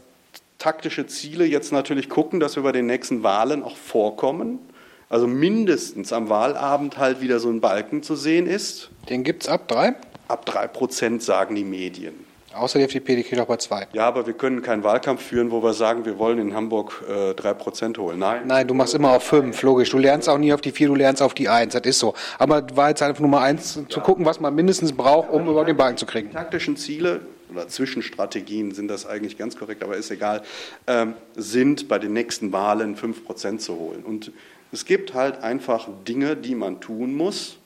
taktische 0.58 1.08
Ziele 1.08 1.46
jetzt 1.46 1.72
natürlich 1.72 2.10
gucken, 2.10 2.42
dass 2.42 2.58
wir 2.58 2.64
bei 2.64 2.74
den 2.74 2.88
nächsten 2.88 3.24
Wahlen 3.24 3.64
auch 3.64 3.78
vorkommen. 3.78 4.60
Also 5.08 5.26
mindestens 5.26 6.12
am 6.12 6.28
Wahlabend 6.28 6.98
halt 6.98 7.22
wieder 7.22 7.40
so 7.40 7.50
ein 7.50 7.62
Balken 7.62 8.04
zu 8.04 8.18
sehen 8.18 8.46
ist. 8.46 8.90
Den 9.08 9.24
gibt 9.24 9.44
es 9.44 9.50
ab 9.50 9.70
drei? 9.70 9.96
Ab 10.28 10.46
drei 10.46 10.68
Prozent 10.68 11.24
sagen 11.24 11.56
die 11.56 11.64
Medien. 11.64 12.31
Außer 12.54 12.80
die 12.80 12.86
FDP, 12.86 13.16
die 13.16 13.24
kriegt 13.24 13.42
auch 13.42 13.48
bei 13.48 13.58
zwei. 13.58 13.88
Ja, 13.94 14.08
aber 14.08 14.28
wir 14.28 14.34
können 14.34 14.62
keinen 14.62 14.84
Wahlkampf 14.84 15.24
führen, 15.24 15.52
wo 15.52 15.64
wir 15.64 15.74
sagen, 15.74 16.06
wir 16.06 16.20
wollen 16.20 16.40
in 16.40 16.54
Hamburg 16.54 17.04
äh, 17.08 17.34
drei 17.34 17.52
äh, 17.52 17.56
Prozent 17.56 17.98
holen. 17.98 18.20
Nein. 18.20 18.42
Nein, 18.46 18.68
du 18.68 18.74
machst 18.74 18.94
immer 18.94 19.12
auf 19.12 19.24
fünf, 19.24 19.62
logisch. 19.62 19.90
Du 19.90 19.98
lernst 19.98 20.28
auch 20.28 20.38
nie 20.38 20.54
auf 20.54 20.62
die 20.62 20.72
vier, 20.72 20.88
du 20.88 20.96
lernst 20.96 21.22
auf 21.22 21.34
die 21.34 21.48
eins. 21.50 21.74
Das 21.74 21.84
ist 21.84 22.00
so. 22.00 22.14
Aber 22.38 22.66
war 22.76 22.90
jetzt 22.90 23.02
einfach 23.02 23.22
Nummer 23.22 23.42
eins, 23.42 23.76
ja. 23.76 23.88
zu 23.88 24.02
gucken, 24.02 24.26
was 24.26 24.40
man 24.40 24.54
mindestens 24.54 24.92
braucht, 24.94 25.30
um 25.30 25.46
ja, 25.46 25.52
über 25.52 25.66
den 25.66 25.78
Balken 25.78 25.98
zu 25.98 26.06
kriegen. 26.06 26.30
Die 26.30 26.36
taktischen 26.36 26.76
Ziele 26.76 27.22
oder 27.52 27.68
Zwischenstrategien 27.68 28.74
sind 28.74 28.88
das 28.88 29.06
eigentlich 29.06 29.38
ganz 29.38 29.58
korrekt, 29.58 29.84
aber 29.84 29.96
ist 29.96 30.12
egal, 30.12 30.42
ähm, 30.88 31.14
sind 31.36 31.88
bei 31.88 32.00
den 32.00 32.14
nächsten 32.14 32.52
Wahlen 32.52 32.96
fünf 32.96 33.26
Prozent 33.26 33.62
zu 33.62 33.78
holen. 33.78 34.04
Und 34.04 34.32
es 34.72 34.86
gibt 34.86 35.14
halt 35.14 35.44
einfach 35.44 35.90
Dinge, 36.08 36.36
die 36.36 36.56
man 36.56 36.80
tun 36.80 37.14
muss 37.14 37.58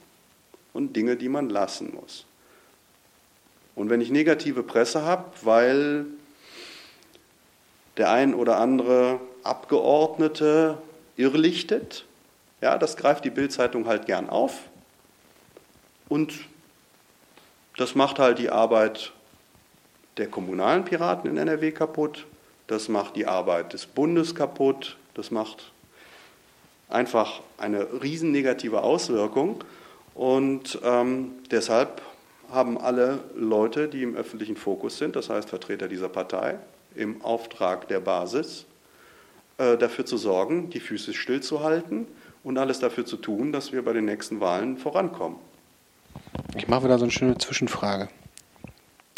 und 0.73 0.95
Dinge, 0.95 1.15
die 1.15 1.29
man 1.29 1.49
lassen 1.49 1.93
muss. 1.93 2.25
Und 3.75 3.89
wenn 3.89 4.01
ich 4.01 4.09
negative 4.09 4.63
Presse 4.63 5.03
habe, 5.03 5.25
weil 5.41 6.05
der 7.97 8.11
ein 8.11 8.33
oder 8.33 8.57
andere 8.57 9.19
Abgeordnete 9.43 10.77
irrlichtet, 11.17 12.05
ja, 12.61 12.77
das 12.77 12.97
greift 12.97 13.25
die 13.25 13.29
Bildzeitung 13.29 13.85
halt 13.85 14.05
gern 14.05 14.29
auf. 14.29 14.61
Und 16.07 16.33
das 17.77 17.95
macht 17.95 18.19
halt 18.19 18.39
die 18.39 18.49
Arbeit 18.49 19.11
der 20.17 20.27
kommunalen 20.27 20.85
Piraten 20.85 21.29
in 21.29 21.37
NRW 21.37 21.71
kaputt, 21.71 22.25
das 22.67 22.87
macht 22.87 23.15
die 23.15 23.27
Arbeit 23.27 23.73
des 23.73 23.85
Bundes 23.85 24.33
kaputt, 24.33 24.97
das 25.13 25.29
macht 25.29 25.71
einfach 26.89 27.41
eine 27.57 28.01
riesen 28.01 28.31
negative 28.31 28.81
Auswirkung. 28.81 29.63
Und 30.13 30.79
ähm, 30.83 31.33
deshalb 31.51 32.01
haben 32.51 32.77
alle 32.77 33.19
Leute, 33.35 33.87
die 33.87 34.03
im 34.03 34.15
öffentlichen 34.15 34.55
Fokus 34.55 34.97
sind, 34.97 35.15
das 35.15 35.29
heißt 35.29 35.49
Vertreter 35.49 35.87
dieser 35.87 36.09
Partei, 36.09 36.59
im 36.95 37.21
Auftrag 37.21 37.87
der 37.87 37.99
Basis, 37.99 38.65
äh, 39.57 39.77
dafür 39.77 40.05
zu 40.05 40.17
sorgen, 40.17 40.69
die 40.69 40.79
Füße 40.79 41.13
stillzuhalten 41.13 42.07
und 42.43 42.57
alles 42.57 42.79
dafür 42.79 43.05
zu 43.05 43.17
tun, 43.17 43.51
dass 43.51 43.71
wir 43.71 43.83
bei 43.83 43.93
den 43.93 44.05
nächsten 44.05 44.39
Wahlen 44.39 44.77
vorankommen. 44.77 45.37
Ich 46.55 46.67
mache 46.67 46.85
wieder 46.85 46.97
so 46.97 47.05
eine 47.05 47.11
schöne 47.11 47.37
Zwischenfrage. 47.37 48.07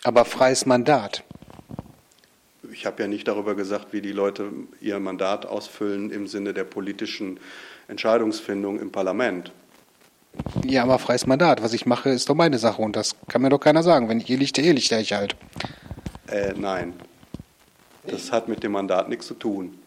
Aber 0.04 0.26
freies 0.26 0.66
Mandat. 0.66 1.24
Ich 2.72 2.86
habe 2.86 3.02
ja 3.02 3.08
nicht 3.08 3.28
darüber 3.28 3.56
gesagt, 3.56 3.94
wie 3.94 4.02
die 4.02 4.12
Leute 4.12 4.52
ihr 4.80 5.00
Mandat 5.00 5.46
ausfüllen 5.46 6.12
im 6.12 6.28
Sinne 6.28 6.54
der 6.54 6.64
politischen 6.64 7.40
Entscheidungsfindung 7.88 8.80
im 8.80 8.92
Parlament. 8.92 9.52
Ja, 10.66 10.84
aber 10.84 11.00
freies 11.00 11.28
Mandat. 11.28 11.64
Was 11.64 11.74
ich 11.74 11.86
mache, 11.86 12.10
ist 12.10 12.30
doch 12.30 12.36
meine 12.36 12.60
Sache 12.60 12.82
und 12.82 12.96
das 12.96 13.16
kann 13.28 13.42
mir 13.42 13.50
doch 13.50 13.60
keiner 13.60 13.84
sagen. 13.84 14.10
Wenn 14.10 14.20
ich 14.20 14.30
ehrlich, 14.30 14.58
ehrlich, 14.58 14.90
der 14.90 15.00
ich 15.00 15.14
halt. 15.14 15.36
Äh, 16.28 16.54
nein. 16.56 16.94
Das 18.06 18.32
hat 18.32 18.48
mit 18.48 18.64
dem 18.64 18.72
Mandat 18.72 19.10
nichts 19.10 19.28
zu 19.28 19.34
tun. 19.34 19.78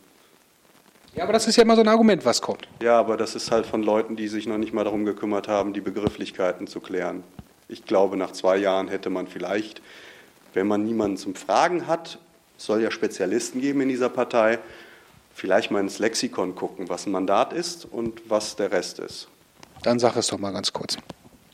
Ja, 1.15 1.25
aber 1.25 1.33
das 1.33 1.49
ist 1.49 1.57
ja 1.57 1.65
immer 1.65 1.75
so 1.75 1.81
ein 1.81 1.89
Argument, 1.89 2.25
was 2.25 2.41
kommt. 2.41 2.69
Ja, 2.83 2.99
aber 2.99 3.17
das 3.17 3.35
ist 3.35 3.51
halt 3.51 3.67
von 3.67 3.83
Leuten, 3.83 4.15
die 4.15 4.29
sich 4.29 4.47
noch 4.47 4.59
nicht 4.59 4.73
mal 4.73 4.85
darum 4.85 5.05
gekümmert 5.05 5.49
haben, 5.49 5.73
die 5.73 5.81
Begrifflichkeiten 5.81 6.67
zu 6.67 6.81
klären. 6.81 7.25
Ich 7.69 7.85
glaube, 7.85 8.17
nach 8.17 8.33
zwei 8.33 8.57
Jahren 8.57 8.89
hätte 8.89 9.11
man 9.11 9.27
vielleicht, 9.27 9.83
wenn 10.55 10.67
man 10.67 10.85
niemanden 10.85 11.17
zum 11.17 11.35
Fragen 11.35 11.87
hat, 11.87 12.19
soll 12.57 12.83
ja 12.83 12.91
Spezialisten 12.91 13.61
geben 13.61 13.81
in 13.81 13.89
dieser 13.89 14.09
Partei, 14.09 14.59
vielleicht 15.35 15.71
mal 15.71 15.81
ins 15.81 15.99
Lexikon 15.99 16.55
gucken, 16.55 16.89
was 16.89 17.07
ein 17.07 17.13
Mandat 17.13 17.53
ist 17.53 17.87
und 17.87 18.23
was 18.29 18.57
der 18.57 18.71
Rest 18.71 18.99
ist. 18.99 19.29
Dann 19.83 19.99
sag 19.99 20.17
es 20.17 20.29
doch 20.29 20.39
mal 20.39 20.53
ganz 20.53 20.73
kurz. 20.73 20.97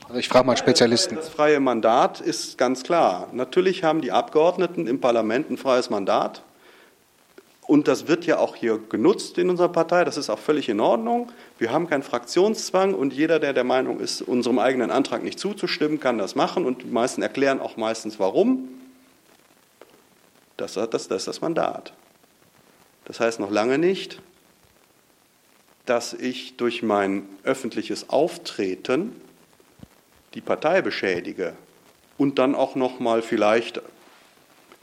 Also 0.03 0.19
ich 0.19 0.29
frage 0.29 0.47
mal 0.47 0.57
Spezialisten. 0.57 1.15
Das 1.15 1.29
freie 1.29 1.59
Mandat 1.59 2.21
ist 2.21 2.57
ganz 2.57 2.83
klar. 2.83 3.27
Natürlich 3.33 3.83
haben 3.83 4.01
die 4.01 4.11
Abgeordneten 4.11 4.87
im 4.87 5.01
Parlament 5.01 5.49
ein 5.49 5.57
freies 5.57 5.89
Mandat. 5.89 6.43
Und 7.67 7.89
das 7.89 8.07
wird 8.07 8.25
ja 8.25 8.37
auch 8.37 8.55
hier 8.55 8.79
genutzt 8.89 9.37
in 9.37 9.49
unserer 9.49 9.67
Partei. 9.67 10.05
Das 10.05 10.15
ist 10.15 10.29
auch 10.29 10.39
völlig 10.39 10.69
in 10.69 10.79
Ordnung. 10.79 11.29
Wir 11.57 11.71
haben 11.71 11.89
keinen 11.89 12.03
Fraktionszwang 12.03 12.93
und 12.93 13.11
jeder, 13.11 13.39
der 13.39 13.51
der 13.51 13.65
Meinung 13.65 13.99
ist, 13.99 14.21
unserem 14.21 14.59
eigenen 14.59 14.89
Antrag 14.89 15.21
nicht 15.21 15.37
zuzustimmen, 15.37 15.99
kann 15.99 16.17
das 16.17 16.35
machen. 16.35 16.65
Und 16.65 16.83
die 16.83 16.87
meisten 16.87 17.21
erklären 17.21 17.59
auch 17.59 17.75
meistens, 17.75 18.19
warum. 18.19 18.69
Das, 20.55 20.75
das, 20.75 20.89
das 20.89 21.09
ist 21.09 21.27
das 21.27 21.41
Mandat. 21.41 21.91
Das 23.03 23.19
heißt 23.19 23.41
noch 23.41 23.51
lange 23.51 23.77
nicht, 23.77 24.21
dass 25.87 26.13
ich 26.13 26.57
durch 26.57 26.83
mein 26.83 27.27
öffentliches 27.43 28.09
Auftreten 28.09 29.19
die 30.33 30.41
Partei 30.41 30.81
beschädige 30.81 31.53
und 32.17 32.37
dann 32.39 32.55
auch 32.55 32.75
noch 32.75 32.99
mal 32.99 33.21
vielleicht 33.21 33.81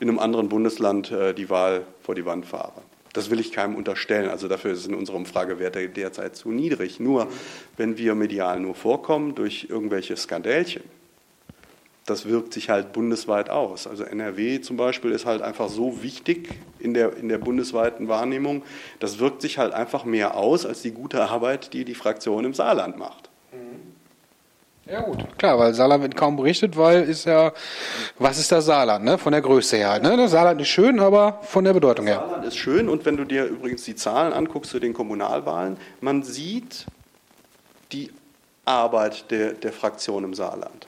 in 0.00 0.08
einem 0.08 0.18
anderen 0.18 0.48
Bundesland 0.48 1.10
äh, 1.10 1.34
die 1.34 1.50
Wahl 1.50 1.86
vor 2.02 2.14
die 2.14 2.24
Wand 2.24 2.46
fahre. 2.46 2.82
Das 3.12 3.30
will 3.30 3.38
ich 3.38 3.52
keinem 3.52 3.76
unterstellen. 3.76 4.28
Also 4.28 4.48
dafür 4.48 4.74
sind 4.74 4.94
unsere 4.94 5.16
Umfragewerte 5.16 5.88
derzeit 5.88 6.34
zu 6.34 6.50
niedrig. 6.50 6.98
Nur 6.98 7.28
wenn 7.76 7.96
wir 7.96 8.14
medial 8.16 8.58
nur 8.58 8.74
vorkommen 8.74 9.36
durch 9.36 9.68
irgendwelche 9.70 10.16
Skandälchen, 10.16 10.82
das 12.06 12.26
wirkt 12.26 12.52
sich 12.52 12.68
halt 12.68 12.92
bundesweit 12.92 13.48
aus. 13.48 13.86
Also 13.86 14.04
NRW 14.04 14.60
zum 14.60 14.76
Beispiel 14.76 15.12
ist 15.12 15.24
halt 15.24 15.40
einfach 15.40 15.68
so 15.68 16.02
wichtig 16.02 16.50
in 16.78 16.92
der, 16.92 17.16
in 17.16 17.28
der 17.28 17.38
bundesweiten 17.38 18.08
Wahrnehmung. 18.08 18.62
Das 19.00 19.18
wirkt 19.18 19.40
sich 19.40 19.58
halt 19.58 19.72
einfach 19.72 20.04
mehr 20.04 20.36
aus 20.36 20.66
als 20.66 20.82
die 20.82 20.90
gute 20.90 21.22
Arbeit, 21.22 21.72
die 21.72 21.84
die 21.84 21.94
Fraktion 21.94 22.44
im 22.44 22.52
Saarland 22.52 22.98
macht. 22.98 23.30
Mhm. 23.52 23.94
Ja 24.86 25.00
gut, 25.00 25.38
klar, 25.38 25.58
weil 25.58 25.72
Saarland 25.72 26.02
wird 26.02 26.14
kaum 26.14 26.36
berichtet, 26.36 26.76
weil 26.76 27.04
ist 27.04 27.24
ja, 27.24 27.52
was 28.18 28.38
ist 28.38 28.52
das 28.52 28.66
Saarland, 28.66 29.02
ne? 29.02 29.16
Von 29.16 29.32
der 29.32 29.40
Größe 29.40 29.78
her. 29.78 29.98
Ne? 29.98 30.14
Das 30.18 30.32
Saarland 30.32 30.60
ist 30.60 30.68
schön, 30.68 31.00
aber 31.00 31.40
von 31.42 31.64
der 31.64 31.72
Bedeutung 31.72 32.06
her. 32.06 32.16
Saarland 32.16 32.44
ist 32.44 32.56
schön 32.58 32.90
und 32.90 33.06
wenn 33.06 33.16
du 33.16 33.24
dir 33.24 33.46
übrigens 33.46 33.84
die 33.84 33.94
Zahlen 33.94 34.34
anguckst 34.34 34.70
zu 34.70 34.80
den 34.80 34.92
Kommunalwahlen, 34.92 35.78
man 36.02 36.22
sieht 36.22 36.84
die 37.92 38.10
Arbeit 38.66 39.30
der, 39.30 39.54
der 39.54 39.72
Fraktion 39.72 40.22
im 40.22 40.34
Saarland. 40.34 40.86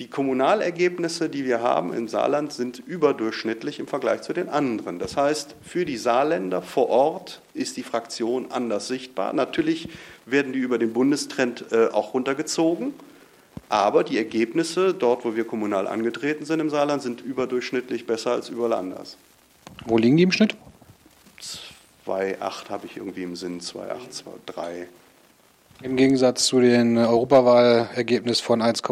Die 0.00 0.08
Kommunalergebnisse, 0.08 1.28
die 1.28 1.44
wir 1.44 1.62
haben 1.62 1.94
im 1.94 2.08
Saarland, 2.08 2.52
sind 2.52 2.80
überdurchschnittlich 2.80 3.78
im 3.78 3.86
Vergleich 3.86 4.22
zu 4.22 4.32
den 4.32 4.48
anderen. 4.48 4.98
Das 4.98 5.16
heißt, 5.16 5.54
für 5.62 5.84
die 5.84 5.96
Saarländer 5.96 6.62
vor 6.62 6.88
Ort 6.88 7.42
ist 7.54 7.76
die 7.76 7.84
Fraktion 7.84 8.50
anders 8.50 8.88
sichtbar. 8.88 9.32
Natürlich 9.32 9.88
werden 10.26 10.52
die 10.52 10.58
über 10.58 10.78
den 10.78 10.92
Bundestrend 10.92 11.66
äh, 11.70 11.86
auch 11.92 12.12
runtergezogen, 12.12 12.92
aber 13.68 14.02
die 14.02 14.18
Ergebnisse 14.18 14.94
dort, 14.94 15.24
wo 15.24 15.36
wir 15.36 15.46
kommunal 15.46 15.86
angetreten 15.86 16.44
sind 16.44 16.58
im 16.58 16.70
Saarland, 16.70 17.00
sind 17.00 17.20
überdurchschnittlich 17.20 18.04
besser 18.04 18.32
als 18.32 18.48
überall 18.48 18.72
anders. 18.72 19.16
Wo 19.86 19.96
liegen 19.96 20.16
die 20.16 20.24
im 20.24 20.32
Schnitt? 20.32 20.56
2,8 22.04 22.68
habe 22.68 22.86
ich 22.86 22.96
irgendwie 22.96 23.22
im 23.22 23.36
Sinn, 23.36 23.60
2,8, 23.60 24.24
2,3. 24.56 24.86
Im 25.82 25.96
Gegensatz 25.96 26.46
zu 26.46 26.60
den 26.60 26.98
Europawahlergebnissen 26.98 28.44
von 28.44 28.60
1, 28.60 28.82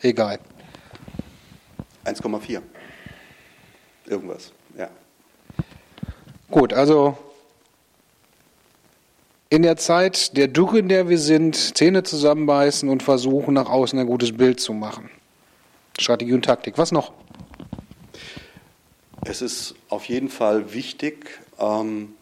Egal. 0.00 0.38
1,4. 2.04 2.60
Irgendwas, 4.06 4.52
ja. 4.78 4.88
Gut, 6.50 6.72
also 6.72 7.16
in 9.48 9.62
der 9.62 9.76
Zeit 9.76 10.36
der 10.36 10.48
Dürre, 10.48 10.78
in 10.78 10.88
der 10.88 11.08
wir 11.08 11.18
sind, 11.18 11.76
Zähne 11.76 12.02
zusammenbeißen 12.02 12.88
und 12.88 13.02
versuchen, 13.02 13.54
nach 13.54 13.68
außen 13.68 13.98
ein 13.98 14.06
gutes 14.06 14.36
Bild 14.36 14.60
zu 14.60 14.72
machen. 14.72 15.10
Strategie 15.98 16.34
und 16.34 16.44
Taktik. 16.44 16.78
Was 16.78 16.92
noch? 16.92 17.12
Es 19.24 19.42
ist 19.42 19.74
auf 19.88 20.04
jeden 20.04 20.28
Fall 20.28 20.72
wichtig, 20.72 21.40
ähm, 21.58 22.14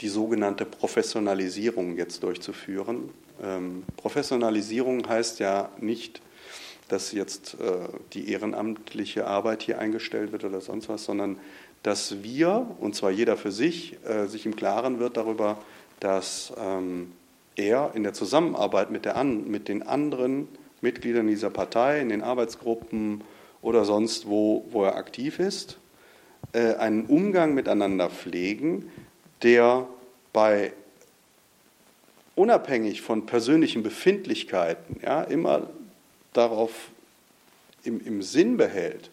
die 0.00 0.08
sogenannte 0.08 0.64
Professionalisierung 0.64 1.96
jetzt 1.96 2.22
durchzuführen. 2.22 3.10
Ähm, 3.42 3.84
Professionalisierung 3.96 5.08
heißt 5.08 5.38
ja 5.38 5.70
nicht, 5.78 6.20
dass 6.92 7.12
jetzt 7.12 7.54
äh, 7.54 7.88
die 8.12 8.30
ehrenamtliche 8.30 9.26
Arbeit 9.26 9.62
hier 9.62 9.78
eingestellt 9.78 10.32
wird 10.32 10.44
oder 10.44 10.60
sonst 10.60 10.88
was, 10.88 11.04
sondern 11.04 11.38
dass 11.82 12.22
wir, 12.22 12.76
und 12.80 12.94
zwar 12.94 13.10
jeder 13.10 13.36
für 13.36 13.52
sich, 13.52 13.96
äh, 14.06 14.26
sich 14.26 14.46
im 14.46 14.56
Klaren 14.56 14.98
wird 14.98 15.16
darüber, 15.16 15.58
dass 16.00 16.52
ähm, 16.58 17.12
er 17.56 17.92
in 17.94 18.02
der 18.02 18.12
Zusammenarbeit 18.12 18.90
mit, 18.90 19.04
der 19.04 19.16
an, 19.16 19.48
mit 19.48 19.68
den 19.68 19.82
anderen 19.82 20.48
Mitgliedern 20.80 21.26
dieser 21.26 21.50
Partei, 21.50 22.00
in 22.00 22.08
den 22.08 22.22
Arbeitsgruppen 22.22 23.22
oder 23.62 23.84
sonst 23.84 24.26
wo, 24.26 24.64
wo 24.70 24.84
er 24.84 24.96
aktiv 24.96 25.38
ist, 25.38 25.78
äh, 26.52 26.74
einen 26.74 27.06
Umgang 27.06 27.54
miteinander 27.54 28.10
pflegen, 28.10 28.90
der 29.42 29.86
bei 30.32 30.72
unabhängig 32.34 33.02
von 33.02 33.26
persönlichen 33.26 33.82
Befindlichkeiten 33.82 35.00
ja, 35.02 35.22
immer 35.22 35.68
darauf 36.32 36.72
im, 37.84 38.04
im 38.04 38.22
Sinn 38.22 38.56
behält, 38.56 39.10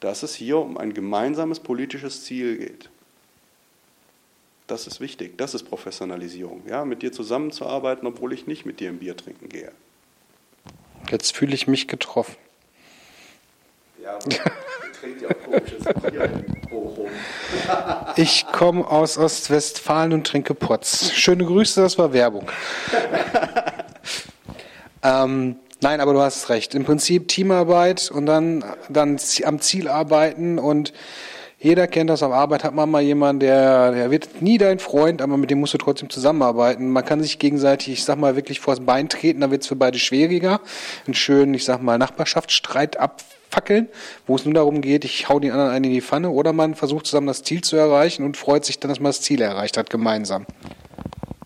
dass 0.00 0.22
es 0.22 0.34
hier 0.34 0.58
um 0.58 0.78
ein 0.78 0.94
gemeinsames 0.94 1.60
politisches 1.60 2.24
Ziel 2.24 2.58
geht. 2.58 2.88
Das 4.66 4.86
ist 4.86 5.00
wichtig, 5.00 5.36
das 5.36 5.54
ist 5.54 5.64
Professionalisierung, 5.64 6.62
ja, 6.68 6.84
mit 6.84 7.02
dir 7.02 7.12
zusammenzuarbeiten, 7.12 8.06
obwohl 8.06 8.32
ich 8.32 8.46
nicht 8.46 8.66
mit 8.66 8.78
dir 8.78 8.88
ein 8.88 8.98
Bier 8.98 9.16
trinken 9.16 9.48
gehe. 9.48 9.72
Jetzt 11.10 11.36
fühle 11.36 11.54
ich 11.54 11.66
mich 11.66 11.88
getroffen. 11.88 12.36
Ja, 14.00 14.14
aber 14.14 14.24
trinkt 15.00 15.22
ja 15.22 15.28
auch 15.28 15.44
komisches 15.44 15.84
Bier 16.10 16.24
in 16.24 16.68
Bochum. 16.70 17.08
ich 18.16 18.46
komme 18.46 18.86
aus 18.86 19.18
Ostwestfalen 19.18 20.12
und 20.12 20.26
trinke 20.26 20.54
Potz. 20.54 21.10
Schöne 21.12 21.44
Grüße, 21.44 21.80
das 21.80 21.98
war 21.98 22.12
Werbung. 22.12 22.48
ähm, 25.02 25.56
nein, 25.82 26.00
aber 26.00 26.12
du 26.12 26.20
hast 26.20 26.48
recht. 26.48 26.74
Im 26.74 26.84
Prinzip 26.84 27.28
Teamarbeit 27.28 28.10
und 28.10 28.26
dann, 28.26 28.64
dann 28.88 29.18
am 29.44 29.60
Ziel 29.60 29.88
arbeiten 29.88 30.58
und 30.58 30.92
jeder 31.62 31.86
kennt 31.86 32.08
das, 32.08 32.22
auf 32.22 32.32
Arbeit 32.32 32.64
hat 32.64 32.74
man 32.74 32.90
mal 32.90 33.02
jemanden, 33.02 33.40
der, 33.40 33.92
der 33.92 34.10
wird 34.10 34.40
nie 34.40 34.56
dein 34.56 34.78
Freund, 34.78 35.20
aber 35.20 35.36
mit 35.36 35.50
dem 35.50 35.60
musst 35.60 35.74
du 35.74 35.78
trotzdem 35.78 36.08
zusammenarbeiten. 36.08 36.88
Man 36.88 37.04
kann 37.04 37.20
sich 37.20 37.38
gegenseitig, 37.38 37.92
ich 37.92 38.04
sag 38.04 38.16
mal, 38.16 38.34
wirklich 38.34 38.60
vors 38.60 38.80
Bein 38.80 39.10
treten, 39.10 39.42
da 39.42 39.50
wird 39.50 39.60
es 39.60 39.68
für 39.68 39.76
beide 39.76 39.98
schwieriger. 39.98 40.62
Einen 41.06 41.12
schönen, 41.12 41.52
ich 41.52 41.66
sag 41.66 41.82
mal, 41.82 41.98
Nachbarschaftsstreit 41.98 42.98
abfackeln, 42.98 43.88
wo 44.26 44.36
es 44.36 44.46
nur 44.46 44.54
darum 44.54 44.80
geht, 44.80 45.04
ich 45.04 45.28
hau 45.28 45.38
den 45.38 45.52
anderen 45.52 45.70
einen 45.70 45.84
in 45.84 45.90
die 45.90 46.00
Pfanne, 46.00 46.30
oder 46.30 46.54
man 46.54 46.74
versucht 46.74 47.04
zusammen 47.04 47.26
das 47.26 47.42
Ziel 47.42 47.60
zu 47.60 47.76
erreichen 47.76 48.24
und 48.24 48.38
freut 48.38 48.64
sich 48.64 48.80
dann, 48.80 48.88
dass 48.88 48.98
man 48.98 49.10
das 49.10 49.20
Ziel 49.20 49.42
erreicht 49.42 49.76
hat, 49.76 49.90
gemeinsam. 49.90 50.46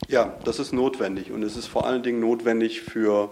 Ja, 0.06 0.34
das 0.44 0.60
ist 0.60 0.72
notwendig 0.72 1.32
und 1.32 1.42
es 1.42 1.56
ist 1.56 1.66
vor 1.66 1.86
allen 1.86 2.04
Dingen 2.04 2.20
notwendig 2.20 2.82
für 2.82 3.30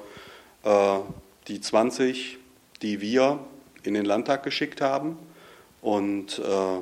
die 0.65 1.61
20, 1.61 2.39
die 2.83 3.01
wir 3.01 3.41
in 3.83 3.95
den 3.95 4.05
Landtag 4.05 4.43
geschickt 4.43 4.81
haben 4.81 5.19
und 5.83 6.39
äh, 6.39 6.81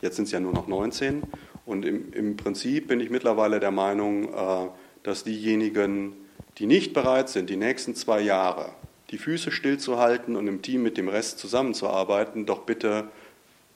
jetzt 0.00 0.16
sind 0.16 0.26
es 0.26 0.30
ja 0.30 0.40
nur 0.40 0.52
noch 0.52 0.68
19. 0.68 1.24
Und 1.66 1.84
im, 1.84 2.12
im, 2.12 2.36
Prinzip 2.36 2.88
bin 2.88 3.00
ich 3.00 3.10
mittlerweile 3.10 3.60
der 3.60 3.72
Meinung, 3.72 4.32
äh, 4.32 4.68
dass 5.02 5.24
diejenigen, 5.24 6.14
die 6.58 6.66
nicht 6.66 6.94
bereit 6.94 7.28
sind, 7.28 7.50
die 7.50 7.56
nächsten 7.56 7.94
zwei 7.94 8.20
Jahre 8.20 8.70
die 9.10 9.18
Füße 9.18 9.50
stillzuhalten 9.50 10.36
und 10.36 10.46
im 10.46 10.62
Team 10.62 10.82
mit 10.82 10.96
dem 10.96 11.08
Rest 11.08 11.38
zusammenzuarbeiten, 11.38 12.46
doch 12.46 12.60
bitte 12.60 13.08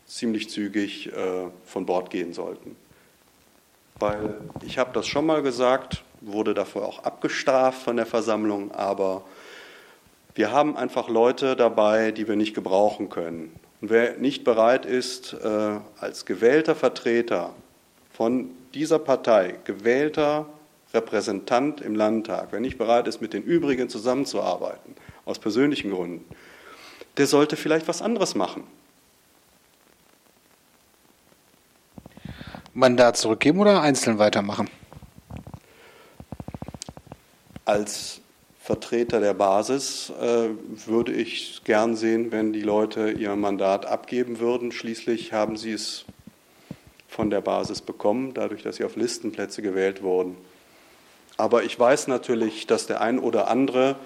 ziemlich 0.06 0.50
zügig 0.50 1.12
äh, 1.12 1.48
von 1.64 1.86
Bord 1.86 2.10
gehen 2.10 2.32
sollten. 2.32 2.76
Weil 3.98 4.40
ich 4.64 4.78
habe 4.78 4.92
das 4.92 5.06
schon 5.06 5.26
mal 5.26 5.42
gesagt, 5.42 6.04
wurde 6.24 6.54
dafür 6.54 6.86
auch 6.86 7.04
abgestraft 7.04 7.82
von 7.82 7.96
der 7.96 8.06
Versammlung, 8.06 8.72
aber 8.72 9.22
wir 10.34 10.50
haben 10.50 10.76
einfach 10.76 11.08
Leute 11.08 11.56
dabei, 11.56 12.10
die 12.10 12.26
wir 12.26 12.36
nicht 12.36 12.54
gebrauchen 12.54 13.10
können. 13.10 13.54
Und 13.80 13.90
wer 13.90 14.16
nicht 14.16 14.44
bereit 14.44 14.86
ist, 14.86 15.34
äh, 15.34 15.78
als 16.00 16.24
gewählter 16.24 16.74
Vertreter 16.74 17.50
von 18.12 18.50
dieser 18.74 18.98
Partei, 18.98 19.56
gewählter 19.64 20.46
Repräsentant 20.94 21.80
im 21.80 21.94
Landtag, 21.94 22.48
wer 22.50 22.60
nicht 22.60 22.78
bereit 22.78 23.08
ist, 23.08 23.20
mit 23.20 23.32
den 23.32 23.42
übrigen 23.42 23.88
zusammenzuarbeiten, 23.88 24.94
aus 25.24 25.38
persönlichen 25.38 25.90
Gründen, 25.90 26.24
der 27.16 27.26
sollte 27.26 27.56
vielleicht 27.56 27.88
was 27.88 28.02
anderes 28.02 28.34
machen. 28.34 28.64
Mandat 32.74 33.18
zurückgeben 33.18 33.60
oder 33.60 33.82
einzeln 33.82 34.18
weitermachen? 34.18 34.70
Als 37.72 38.20
Vertreter 38.60 39.18
der 39.18 39.32
Basis 39.32 40.12
äh, 40.20 40.50
würde 40.86 41.10
ich 41.10 41.62
gern 41.64 41.96
sehen, 41.96 42.30
wenn 42.30 42.52
die 42.52 42.60
Leute 42.60 43.12
ihr 43.12 43.34
Mandat 43.34 43.86
abgeben 43.86 44.40
würden. 44.40 44.72
Schließlich 44.72 45.32
haben 45.32 45.56
sie 45.56 45.72
es 45.72 46.04
von 47.08 47.30
der 47.30 47.40
Basis 47.40 47.80
bekommen, 47.80 48.34
dadurch, 48.34 48.62
dass 48.62 48.76
sie 48.76 48.84
auf 48.84 48.96
Listenplätze 48.96 49.62
gewählt 49.62 50.02
wurden. 50.02 50.36
Aber 51.38 51.62
ich 51.62 51.80
weiß 51.80 52.08
natürlich, 52.08 52.66
dass 52.66 52.86
der 52.86 53.00
ein 53.00 53.18
oder 53.18 53.48
andere 53.48 53.96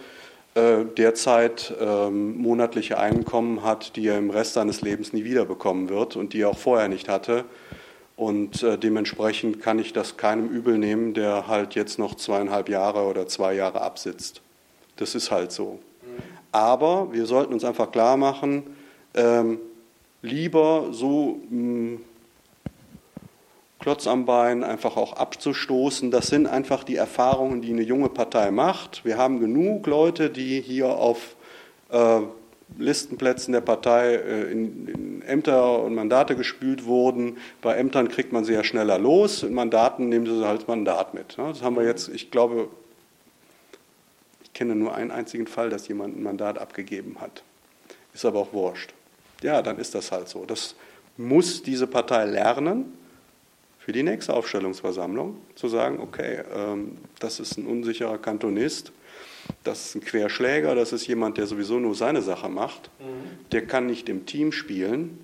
äh, 0.55 0.85
derzeit 0.96 1.74
ähm, 1.81 2.37
monatliche 2.37 3.00
Einkommen 3.00 3.64
hat, 3.64 3.96
die 3.96 4.07
er 4.07 4.16
im 4.16 4.31
Rest 4.31 4.52
seines 4.52 4.81
Lebens 4.81 5.12
nie 5.12 5.24
wiederbekommen 5.24 5.88
wird 5.88 6.14
und 6.14 6.35
die 6.35 6.42
er 6.42 6.50
auch 6.50 6.59
vorher 6.59 6.87
nicht 6.87 7.09
hatte. 7.09 7.44
Und 8.16 8.62
äh, 8.62 8.79
dementsprechend 8.79 9.61
kann 9.61 9.79
ich 9.79 9.92
das 9.92 10.16
keinem 10.16 10.48
übel 10.48 10.79
nehmen, 10.79 11.12
der 11.12 11.48
halt 11.48 11.74
jetzt 11.74 11.98
noch 11.98 12.14
zweieinhalb 12.14 12.68
Jahre 12.68 13.05
oder 13.05 13.26
zwei 13.26 13.55
Jahre 13.55 13.83
absitzt. 13.83 14.40
Das 14.96 15.14
ist 15.14 15.31
halt 15.31 15.52
so. 15.52 15.79
Aber 16.50 17.12
wir 17.12 17.26
sollten 17.26 17.52
uns 17.52 17.64
einfach 17.64 17.92
klar 17.92 18.16
machen, 18.16 18.62
ähm, 19.14 19.59
lieber 20.22 20.88
so 20.92 21.38
mh, 21.50 21.50
hm, 21.50 22.00
Klotz 23.79 24.07
am 24.07 24.24
Bein 24.24 24.64
einfach 24.64 24.96
auch 24.96 25.12
abzustoßen. 25.12 26.11
Das 26.11 26.29
sind 26.29 26.46
einfach 26.46 26.83
die 26.83 26.96
Erfahrungen, 26.96 27.61
die 27.61 27.70
eine 27.70 27.83
junge 27.83 28.09
Partei 28.09 28.50
macht. 28.50 29.05
Wir 29.05 29.18
haben 29.18 29.38
genug 29.38 29.87
Leute, 29.87 30.31
die 30.31 30.61
hier 30.61 30.88
auf 30.88 31.37
äh, 31.90 32.20
Listenplätzen 32.79 33.52
der 33.52 33.61
Partei 33.61 34.14
äh, 34.14 34.50
in, 34.50 34.88
in, 34.88 35.22
Ämter 35.22 35.83
und 35.83 35.94
Mandate 35.94 36.37
gespült 36.37 36.85
wurden. 36.85 37.38
Bei 37.62 37.74
Ämtern 37.74 38.09
kriegt 38.09 38.33
man 38.33 38.44
sie 38.44 38.52
ja 38.52 38.64
schneller 38.64 38.98
los, 38.98 39.42
in 39.42 39.55
Mandaten 39.55 40.09
nehmen 40.09 40.26
sie 40.26 40.46
halt 40.46 40.68
Mandat 40.68 41.14
mit. 41.14 41.38
Ne? 41.38 41.48
Das 41.48 41.62
haben 41.62 41.76
wir 41.76 41.85
jetzt, 41.85 42.09
ich 42.09 42.31
glaube, 42.31 42.68
kenne 44.57 44.74
nur 44.74 44.94
einen 44.94 45.11
einzigen 45.11 45.46
Fall, 45.46 45.68
dass 45.68 45.87
jemand 45.87 46.16
ein 46.16 46.22
Mandat 46.22 46.59
abgegeben 46.59 47.16
hat. 47.20 47.42
Ist 48.14 48.24
aber 48.24 48.40
auch 48.40 48.52
wurscht. 48.55 48.94
Ja, 49.42 49.61
dann 49.61 49.79
ist 49.79 49.94
das 49.94 50.11
halt 50.12 50.29
so. 50.29 50.46
Das 50.46 50.74
muss 51.18 51.62
diese 51.62 51.87
Partei 51.87 52.24
lernen, 52.24 52.96
für 53.79 53.92
die 53.92 54.02
nächste 54.02 54.35
Aufstellungsversammlung 54.35 55.37
zu 55.55 55.68
sagen, 55.68 56.00
okay, 56.00 56.42
ähm, 56.52 56.96
das 57.20 57.38
ist 57.38 57.57
ein 57.57 57.66
unsicherer 57.66 58.18
Kantonist, 58.18 58.90
das 59.64 59.87
ist 59.87 59.94
ein 59.96 60.00
Querschläger, 60.02 60.74
das 60.74 60.92
ist 60.92 61.06
jemand, 61.06 61.38
der 61.38 61.46
sowieso 61.46 61.78
nur 61.78 61.94
seine 61.94 62.22
Sache 62.22 62.48
macht, 62.48 62.90
mhm. 62.98 63.50
der 63.52 63.66
kann 63.66 63.87
nicht 63.87 64.09
im 64.09 64.26
Team 64.26 64.52
spielen, 64.52 65.18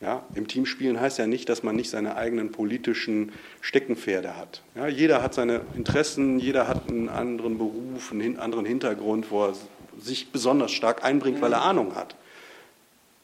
ja, 0.00 0.24
Im 0.34 0.46
Team 0.46 0.66
spielen 0.66 1.00
heißt 1.00 1.18
ja 1.18 1.26
nicht, 1.26 1.48
dass 1.48 1.62
man 1.62 1.74
nicht 1.74 1.88
seine 1.88 2.16
eigenen 2.16 2.52
politischen 2.52 3.32
Steckenpferde 3.62 4.36
hat. 4.36 4.62
Ja, 4.74 4.88
jeder 4.88 5.22
hat 5.22 5.32
seine 5.32 5.62
Interessen, 5.74 6.38
jeder 6.38 6.68
hat 6.68 6.88
einen 6.88 7.08
anderen 7.08 7.56
Beruf, 7.56 8.12
einen 8.12 8.38
anderen 8.38 8.66
Hintergrund, 8.66 9.30
wo 9.30 9.46
er 9.46 9.54
sich 9.98 10.30
besonders 10.30 10.72
stark 10.72 11.02
einbringt, 11.02 11.40
weil 11.40 11.52
er 11.52 11.60
mhm. 11.60 11.66
Ahnung 11.66 11.94
hat. 11.94 12.14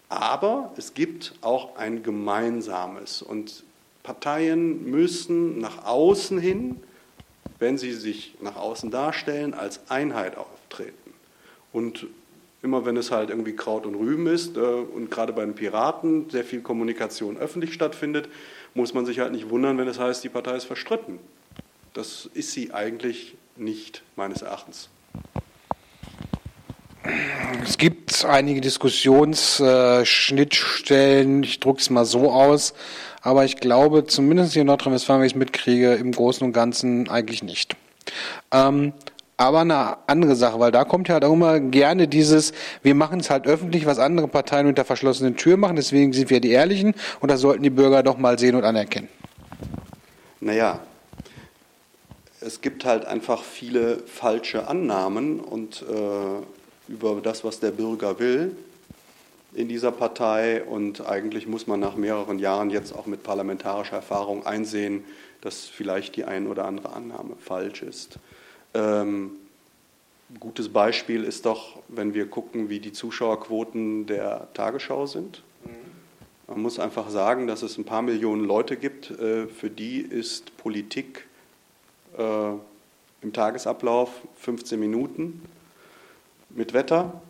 Aber 0.08 0.72
es 0.76 0.94
gibt 0.94 1.34
auch 1.42 1.76
ein 1.76 2.02
Gemeinsames. 2.02 3.20
Und 3.20 3.64
Parteien 4.02 4.90
müssen 4.90 5.58
nach 5.58 5.84
außen 5.84 6.38
hin, 6.38 6.76
wenn 7.62 7.78
sie 7.78 7.92
sich 7.92 8.34
nach 8.42 8.56
außen 8.56 8.90
darstellen, 8.90 9.54
als 9.54 9.88
Einheit 9.88 10.36
auftreten. 10.36 11.14
Und 11.72 12.08
immer 12.60 12.84
wenn 12.84 12.96
es 12.96 13.12
halt 13.12 13.30
irgendwie 13.30 13.54
Kraut 13.56 13.86
und 13.86 13.94
Rüben 13.94 14.26
ist 14.26 14.56
äh, 14.56 14.60
und 14.60 15.10
gerade 15.10 15.32
bei 15.32 15.44
den 15.44 15.54
Piraten 15.54 16.28
sehr 16.28 16.44
viel 16.44 16.60
Kommunikation 16.60 17.38
öffentlich 17.38 17.72
stattfindet, 17.72 18.28
muss 18.74 18.94
man 18.94 19.06
sich 19.06 19.20
halt 19.20 19.30
nicht 19.32 19.48
wundern, 19.48 19.78
wenn 19.78 19.86
es 19.86 20.00
heißt, 20.00 20.24
die 20.24 20.28
Partei 20.28 20.56
ist 20.56 20.64
verstritten. 20.64 21.20
Das 21.94 22.28
ist 22.34 22.50
sie 22.52 22.74
eigentlich 22.74 23.36
nicht, 23.56 24.02
meines 24.16 24.42
Erachtens. 24.42 24.88
Es 27.64 27.78
gibt 27.78 28.24
einige 28.24 28.60
Diskussionsschnittstellen, 28.60 31.44
ich 31.44 31.60
drücke 31.60 31.80
es 31.80 31.90
mal 31.90 32.04
so 32.04 32.32
aus, 32.32 32.74
aber 33.22 33.44
ich 33.44 33.56
glaube, 33.56 34.04
zumindest 34.04 34.52
hier 34.52 34.62
in 34.62 34.66
Nordrhein-Westfalen, 34.66 35.20
wenn 35.20 35.26
ich 35.26 35.32
es 35.32 35.38
mitkriege, 35.38 35.94
im 35.94 36.12
Großen 36.12 36.46
und 36.46 36.52
Ganzen 36.52 37.08
eigentlich 37.08 37.42
nicht. 37.42 37.76
Ähm, 38.50 38.92
aber 39.36 39.60
eine 39.60 39.96
andere 40.06 40.36
Sache, 40.36 40.60
weil 40.60 40.70
da 40.70 40.84
kommt 40.84 41.08
ja 41.08 41.14
halt 41.14 41.24
auch 41.24 41.32
immer 41.32 41.58
gerne 41.58 42.06
dieses, 42.06 42.52
wir 42.82 42.94
machen 42.94 43.20
es 43.20 43.30
halt 43.30 43.46
öffentlich, 43.46 43.86
was 43.86 43.98
andere 43.98 44.28
Parteien 44.28 44.66
unter 44.66 44.84
verschlossenen 44.84 45.36
Türen 45.36 45.60
machen, 45.60 45.76
deswegen 45.76 46.12
sind 46.12 46.30
wir 46.30 46.40
die 46.40 46.50
Ehrlichen 46.50 46.94
und 47.20 47.30
das 47.30 47.40
sollten 47.40 47.62
die 47.62 47.70
Bürger 47.70 48.02
doch 48.02 48.18
mal 48.18 48.38
sehen 48.38 48.54
und 48.54 48.64
anerkennen. 48.64 49.08
Naja, 50.40 50.80
es 52.40 52.60
gibt 52.60 52.84
halt 52.84 53.04
einfach 53.04 53.42
viele 53.42 53.98
falsche 54.00 54.66
Annahmen 54.66 55.40
und 55.40 55.82
äh, 55.82 56.92
über 56.92 57.20
das, 57.22 57.44
was 57.44 57.60
der 57.60 57.70
Bürger 57.70 58.18
will. 58.18 58.56
In 59.54 59.68
dieser 59.68 59.92
Partei 59.92 60.64
und 60.64 61.06
eigentlich 61.06 61.46
muss 61.46 61.66
man 61.66 61.80
nach 61.80 61.96
mehreren 61.96 62.38
Jahren 62.38 62.70
jetzt 62.70 62.94
auch 62.94 63.06
mit 63.06 63.22
parlamentarischer 63.22 63.96
Erfahrung 63.96 64.46
einsehen, 64.46 65.04
dass 65.42 65.66
vielleicht 65.66 66.16
die 66.16 66.24
ein 66.24 66.46
oder 66.46 66.64
andere 66.64 66.92
Annahme 66.92 67.36
falsch 67.38 67.82
ist. 67.82 68.18
Ähm, 68.74 69.32
gutes 70.40 70.70
Beispiel 70.70 71.24
ist 71.24 71.44
doch, 71.44 71.80
wenn 71.88 72.14
wir 72.14 72.26
gucken, 72.26 72.70
wie 72.70 72.80
die 72.80 72.92
Zuschauerquoten 72.92 74.06
der 74.06 74.48
Tagesschau 74.54 75.06
sind. 75.06 75.42
Man 76.46 76.60
muss 76.60 76.78
einfach 76.78 77.08
sagen, 77.08 77.46
dass 77.46 77.62
es 77.62 77.78
ein 77.78 77.84
paar 77.84 78.02
Millionen 78.02 78.44
Leute 78.44 78.76
gibt, 78.76 79.10
äh, 79.10 79.46
für 79.46 79.70
die 79.70 80.00
ist 80.00 80.56
Politik 80.56 81.26
äh, 82.18 82.52
im 83.22 83.32
Tagesablauf 83.32 84.10
15 84.36 84.78
Minuten 84.78 85.42
mit 86.50 86.74
Wetter 86.74 87.22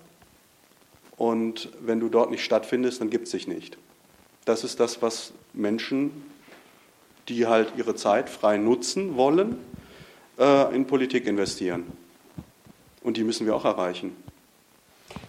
und 1.22 1.68
wenn 1.80 2.00
du 2.00 2.08
dort 2.08 2.32
nicht 2.32 2.42
stattfindest, 2.42 3.00
dann 3.00 3.08
gibt 3.08 3.26
es 3.26 3.30
dich 3.30 3.46
nicht. 3.46 3.78
Das 4.44 4.64
ist 4.64 4.80
das, 4.80 5.02
was 5.02 5.32
Menschen, 5.52 6.10
die 7.28 7.46
halt 7.46 7.74
ihre 7.76 7.94
Zeit 7.94 8.28
frei 8.28 8.56
nutzen 8.56 9.16
wollen, 9.16 9.54
äh, 10.36 10.74
in 10.74 10.84
Politik 10.88 11.28
investieren. 11.28 11.84
Und 13.04 13.18
die 13.18 13.22
müssen 13.22 13.46
wir 13.46 13.54
auch 13.54 13.64
erreichen. 13.64 14.16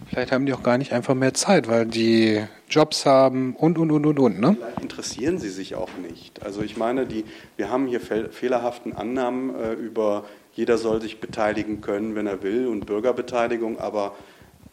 Vielleicht 0.09 0.31
haben 0.31 0.47
die 0.47 0.53
auch 0.53 0.63
gar 0.63 0.79
nicht 0.79 0.93
einfach 0.93 1.13
mehr 1.13 1.35
Zeit, 1.35 1.67
weil 1.67 1.85
die 1.85 2.43
Jobs 2.67 3.05
haben 3.05 3.55
und, 3.55 3.77
und, 3.77 3.91
und, 3.91 4.07
und, 4.07 4.17
und. 4.17 4.39
Ne? 4.39 4.57
Vielleicht 4.57 4.81
interessieren 4.81 5.37
sie 5.37 5.49
sich 5.49 5.75
auch 5.75 5.91
nicht. 6.09 6.41
Also 6.41 6.63
ich 6.63 6.75
meine, 6.75 7.05
die, 7.05 7.23
wir 7.55 7.69
haben 7.69 7.85
hier 7.85 8.01
fehlerhaften 8.01 8.93
Annahmen 8.93 9.53
äh, 9.53 9.73
über, 9.73 10.25
jeder 10.55 10.79
soll 10.79 11.03
sich 11.03 11.19
beteiligen 11.19 11.81
können, 11.81 12.15
wenn 12.15 12.25
er 12.25 12.41
will, 12.41 12.65
und 12.65 12.87
Bürgerbeteiligung, 12.87 13.77
aber 13.77 14.15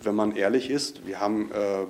wenn 0.02 0.14
man 0.14 0.36
ehrlich 0.36 0.70
ist, 0.70 1.06
wir 1.06 1.20
haben 1.20 1.50
äh, 1.52 1.86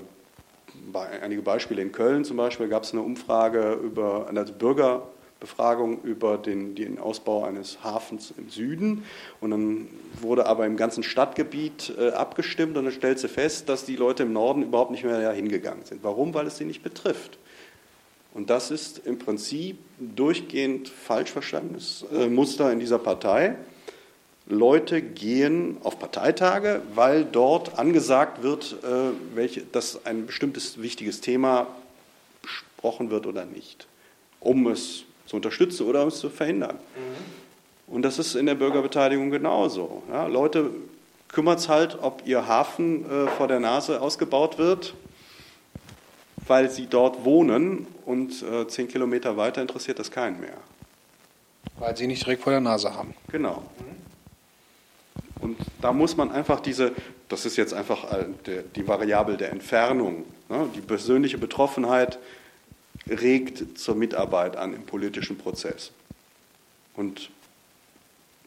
einige 1.23 1.43
Beispiele 1.43 1.83
in 1.83 1.93
Köln 1.93 2.25
zum 2.25 2.37
Beispiel, 2.37 2.69
gab 2.69 2.85
es 2.85 2.93
eine 2.93 3.03
Umfrage 3.03 3.73
über, 3.73 4.27
eine 4.29 4.45
Bürgerbefragung 4.45 6.03
über 6.03 6.39
den, 6.39 6.75
den 6.75 6.99
Ausbau 6.99 7.45
eines 7.45 7.83
Hafens 7.83 8.33
im 8.37 8.49
Süden 8.51 9.05
und 9.41 9.51
dann 9.51 9.89
wurde 10.21 10.47
aber 10.47 10.67
im 10.67 10.77
ganzen 10.77 11.03
Stadtgebiet 11.03 11.95
äh, 11.99 12.11
abgestimmt 12.11 12.77
und 12.77 12.85
dann 12.85 12.93
stellt 12.93 13.19
sie 13.19 13.29
fest, 13.29 13.69
dass 13.69 13.85
die 13.85 13.97
Leute 13.97 14.25
im 14.25 14.33
Norden 14.33 14.63
überhaupt 14.63 14.91
nicht 14.91 15.05
mehr 15.05 15.33
hingegangen 15.33 15.85
sind. 15.85 16.03
Warum? 16.03 16.35
Weil 16.35 16.47
es 16.47 16.57
sie 16.57 16.65
nicht 16.65 16.83
betrifft. 16.83 17.39
Und 18.33 18.49
das 18.49 18.71
ist 18.71 18.99
im 19.05 19.19
Prinzip 19.19 19.79
durchgehend 19.99 20.89
falsch 20.89 21.33
verstandenes 21.33 22.05
äh, 22.13 22.29
Muster 22.29 22.73
in 22.73 22.79
dieser 22.79 22.99
Partei. 22.99 23.57
Leute 24.51 25.01
gehen 25.01 25.79
auf 25.83 25.99
Parteitage, 25.99 26.83
weil 26.95 27.25
dort 27.25 27.79
angesagt 27.79 28.43
wird, 28.43 28.77
äh, 28.83 29.13
welche, 29.35 29.63
dass 29.63 30.05
ein 30.05 30.27
bestimmtes 30.27 30.81
wichtiges 30.83 31.21
Thema 31.21 31.67
besprochen 32.43 33.11
wird 33.11 33.27
oder 33.27 33.45
nicht, 33.45 33.87
um 34.41 34.67
es 34.67 35.05
zu 35.27 35.37
unterstützen 35.37 35.87
oder 35.87 36.03
um 36.03 36.09
es 36.09 36.19
zu 36.19 36.29
verhindern. 36.29 36.77
Mhm. 36.77 37.95
Und 37.95 38.03
das 38.03 38.19
ist 38.19 38.35
in 38.35 38.47
der 38.47 38.55
Bürgerbeteiligung 38.55 39.31
genauso. 39.31 40.03
Ja, 40.11 40.27
Leute 40.27 40.71
kümmert 41.29 41.59
es 41.59 41.69
halt, 41.69 41.99
ob 42.01 42.23
ihr 42.25 42.47
Hafen 42.47 43.05
äh, 43.05 43.27
vor 43.29 43.49
der 43.49 43.61
Nase 43.61 44.01
ausgebaut 44.01 44.59
wird, 44.59 44.95
weil 46.47 46.71
sie 46.71 46.87
dort 46.87 47.25
wohnen 47.25 47.87
und 48.07 48.43
äh, 48.43 48.67
zehn 48.69 48.89
Kilometer 48.89 49.37
weiter 49.37 49.61
interessiert 49.63 49.99
das 49.99 50.11
keinen 50.11 50.41
mehr. 50.41 50.57
Weil 51.79 51.97
sie 51.97 52.07
nicht 52.07 52.25
direkt 52.25 52.43
vor 52.43 52.53
der 52.53 52.61
Nase 52.61 52.95
haben. 52.95 53.15
Genau. 53.31 53.63
Mhm. 53.79 54.00
Und 55.41 55.57
da 55.81 55.93
muss 55.93 56.17
man 56.17 56.31
einfach 56.31 56.61
diese, 56.61 56.93
das 57.29 57.47
ist 57.47 57.57
jetzt 57.57 57.73
einfach 57.73 58.07
die 58.77 58.87
Variable 58.87 59.37
der 59.37 59.51
Entfernung, 59.51 60.25
ne? 60.49 60.69
die 60.75 60.81
persönliche 60.81 61.39
Betroffenheit 61.39 62.19
regt 63.09 63.79
zur 63.79 63.95
Mitarbeit 63.95 64.57
an 64.57 64.75
im 64.75 64.83
politischen 64.83 65.39
Prozess. 65.39 65.93
Und 66.95 67.31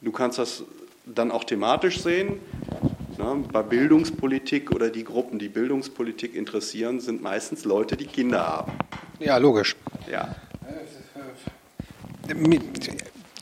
du 0.02 0.12
kannst 0.12 0.38
das 0.38 0.64
dann 1.06 1.32
auch 1.32 1.44
thematisch 1.44 2.02
sehen. 2.02 2.40
Ne? 3.18 3.44
Bei 3.52 3.64
Bildungspolitik 3.64 4.72
oder 4.72 4.90
die 4.90 5.04
Gruppen, 5.04 5.40
die 5.40 5.50
Bildungspolitik 5.50 6.36
interessieren, 6.36 7.00
sind 7.00 7.22
meistens 7.22 7.66
Leute, 7.66 7.98
die 7.98 8.06
Kinder 8.06 8.48
haben. 8.48 8.72
Ja, 9.20 9.38
logisch. 9.38 9.76
Ja 10.10 10.36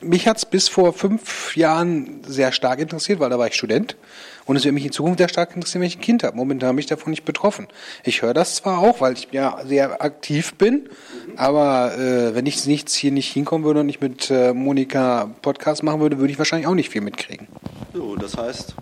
mich 0.02 0.28
hat 0.28 0.38
es 0.38 0.46
bis 0.46 0.68
vor 0.68 0.92
fünf 0.92 1.56
Jahren 1.56 2.22
sehr 2.26 2.52
stark 2.52 2.78
interessiert, 2.78 3.20
weil 3.20 3.30
da 3.30 3.38
war 3.38 3.46
ich 3.46 3.54
Student. 3.54 3.96
Und 4.44 4.56
es 4.56 4.64
wird 4.64 4.74
mich 4.74 4.84
in 4.84 4.92
Zukunft 4.92 5.18
sehr 5.18 5.28
stark 5.28 5.54
interessieren, 5.54 5.82
wenn 5.82 5.88
ich 5.88 5.98
ein 5.98 6.02
Kind 6.02 6.24
habe. 6.24 6.36
Momentan 6.36 6.70
bin 6.70 6.80
ich 6.80 6.86
davon 6.86 7.10
nicht 7.10 7.24
betroffen. 7.24 7.68
Ich 8.04 8.22
höre 8.22 8.34
das 8.34 8.56
zwar 8.56 8.78
auch, 8.78 9.00
weil 9.00 9.12
ich 9.12 9.28
ja 9.30 9.60
sehr 9.64 10.02
aktiv 10.02 10.54
bin, 10.54 10.88
aber 11.36 11.96
äh, 11.96 12.34
wenn 12.34 12.46
ich 12.46 12.66
nichts 12.66 12.94
hier 12.94 13.12
nicht 13.12 13.32
hinkommen 13.32 13.64
würde 13.64 13.80
und 13.80 13.86
nicht 13.86 14.00
mit 14.00 14.30
äh, 14.30 14.52
Monika 14.52 15.30
Podcast 15.42 15.82
machen 15.82 16.00
würde, 16.00 16.18
würde 16.18 16.32
ich 16.32 16.38
wahrscheinlich 16.38 16.66
auch 16.66 16.74
nicht 16.74 16.90
viel 16.90 17.02
mitkriegen. 17.02 17.46
So, 17.94 18.16
das 18.16 18.36
heißt, 18.36 18.74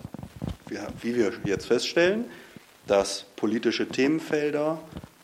wie 1.02 1.16
wir 1.16 1.32
jetzt 1.44 1.66
feststellen, 1.66 2.24
dass 2.86 3.24
politische 3.36 3.86
Themenfelder 3.86 4.80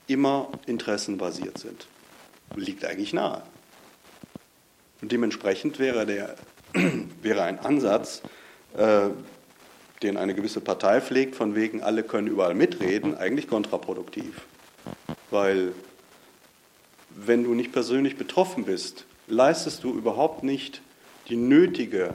immer 0.07 0.49
interessenbasiert 0.67 1.59
sind. 1.59 1.87
Liegt 2.55 2.85
eigentlich 2.85 3.13
nahe. 3.13 3.43
Und 5.03 5.13
dementsprechend 5.13 5.79
wäre, 5.79 6.07
der, 6.07 6.37
wäre 7.23 7.43
ein 7.43 7.59
Ansatz, 7.59 8.23
äh, 8.77 9.09
den 10.03 10.17
eine 10.17 10.35
gewisse 10.35 10.61
Partei 10.61 11.01
pflegt, 11.01 11.37
von 11.37 11.55
wegen, 11.55 11.83
alle 11.83 12.03
können 12.03 12.29
überall 12.29 12.55
mitreden, 12.55 13.17
eigentlich 13.17 13.49
kontraproduktiv. 13.49 14.43
Weil 15.31 15.73
wenn 17.11 17.45
du 17.45 17.55
nicht 17.55 17.73
persönlich 17.73 18.17
betroffen 18.17 18.65
bist, 18.65 19.07
leistest 19.27 19.85
du 19.85 19.93
überhaupt 19.93 20.43
nicht 20.43 20.83
die 21.29 21.37
nötige 21.37 22.15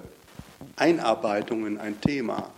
Einarbeitung 0.76 1.66
in 1.66 1.78
ein 1.78 2.00
Thema. 2.02 2.52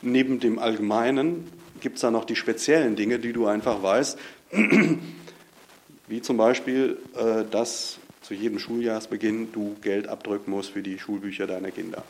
Neben 0.00 0.38
dem 0.38 0.58
Allgemeinen 0.58 1.50
gibt 1.80 1.96
es 1.96 2.02
da 2.02 2.10
noch 2.10 2.24
die 2.24 2.36
speziellen 2.36 2.96
Dinge, 2.96 3.18
die 3.18 3.32
du 3.32 3.46
einfach 3.46 3.82
weißt, 3.82 4.18
wie 6.08 6.22
zum 6.22 6.36
Beispiel, 6.36 6.98
äh, 7.16 7.44
dass 7.50 7.98
zu 8.28 8.34
jedem 8.34 8.58
Schuljahresbeginn 8.58 9.52
du 9.52 9.74
Geld 9.80 10.06
abdrücken 10.06 10.50
musst 10.50 10.70
für 10.70 10.82
die 10.82 10.98
Schulbücher 10.98 11.46
deiner 11.46 11.70
Kinder, 11.70 12.04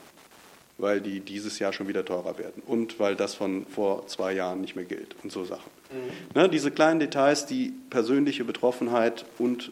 weil 0.76 1.00
die 1.00 1.20
dieses 1.20 1.61
Jahr 1.61 1.72
schon 1.72 1.87
wieder 1.87 2.04
teurer 2.04 2.37
werden 2.38 2.61
und 2.66 2.98
weil 2.98 3.14
das 3.14 3.37
von 3.37 3.64
vor 3.66 4.09
zwei 4.09 4.33
Jahren 4.33 4.61
nicht 4.61 4.74
mehr 4.74 4.85
gilt 4.85 5.14
und 5.22 5.31
so 5.31 5.44
Sachen. 5.44 5.70
Mhm. 5.92 6.40
Ne, 6.40 6.48
diese 6.48 6.72
kleinen 6.72 6.98
Details, 6.98 7.46
die 7.46 7.72
persönliche 7.88 8.42
Betroffenheit 8.44 9.26
und 9.38 9.70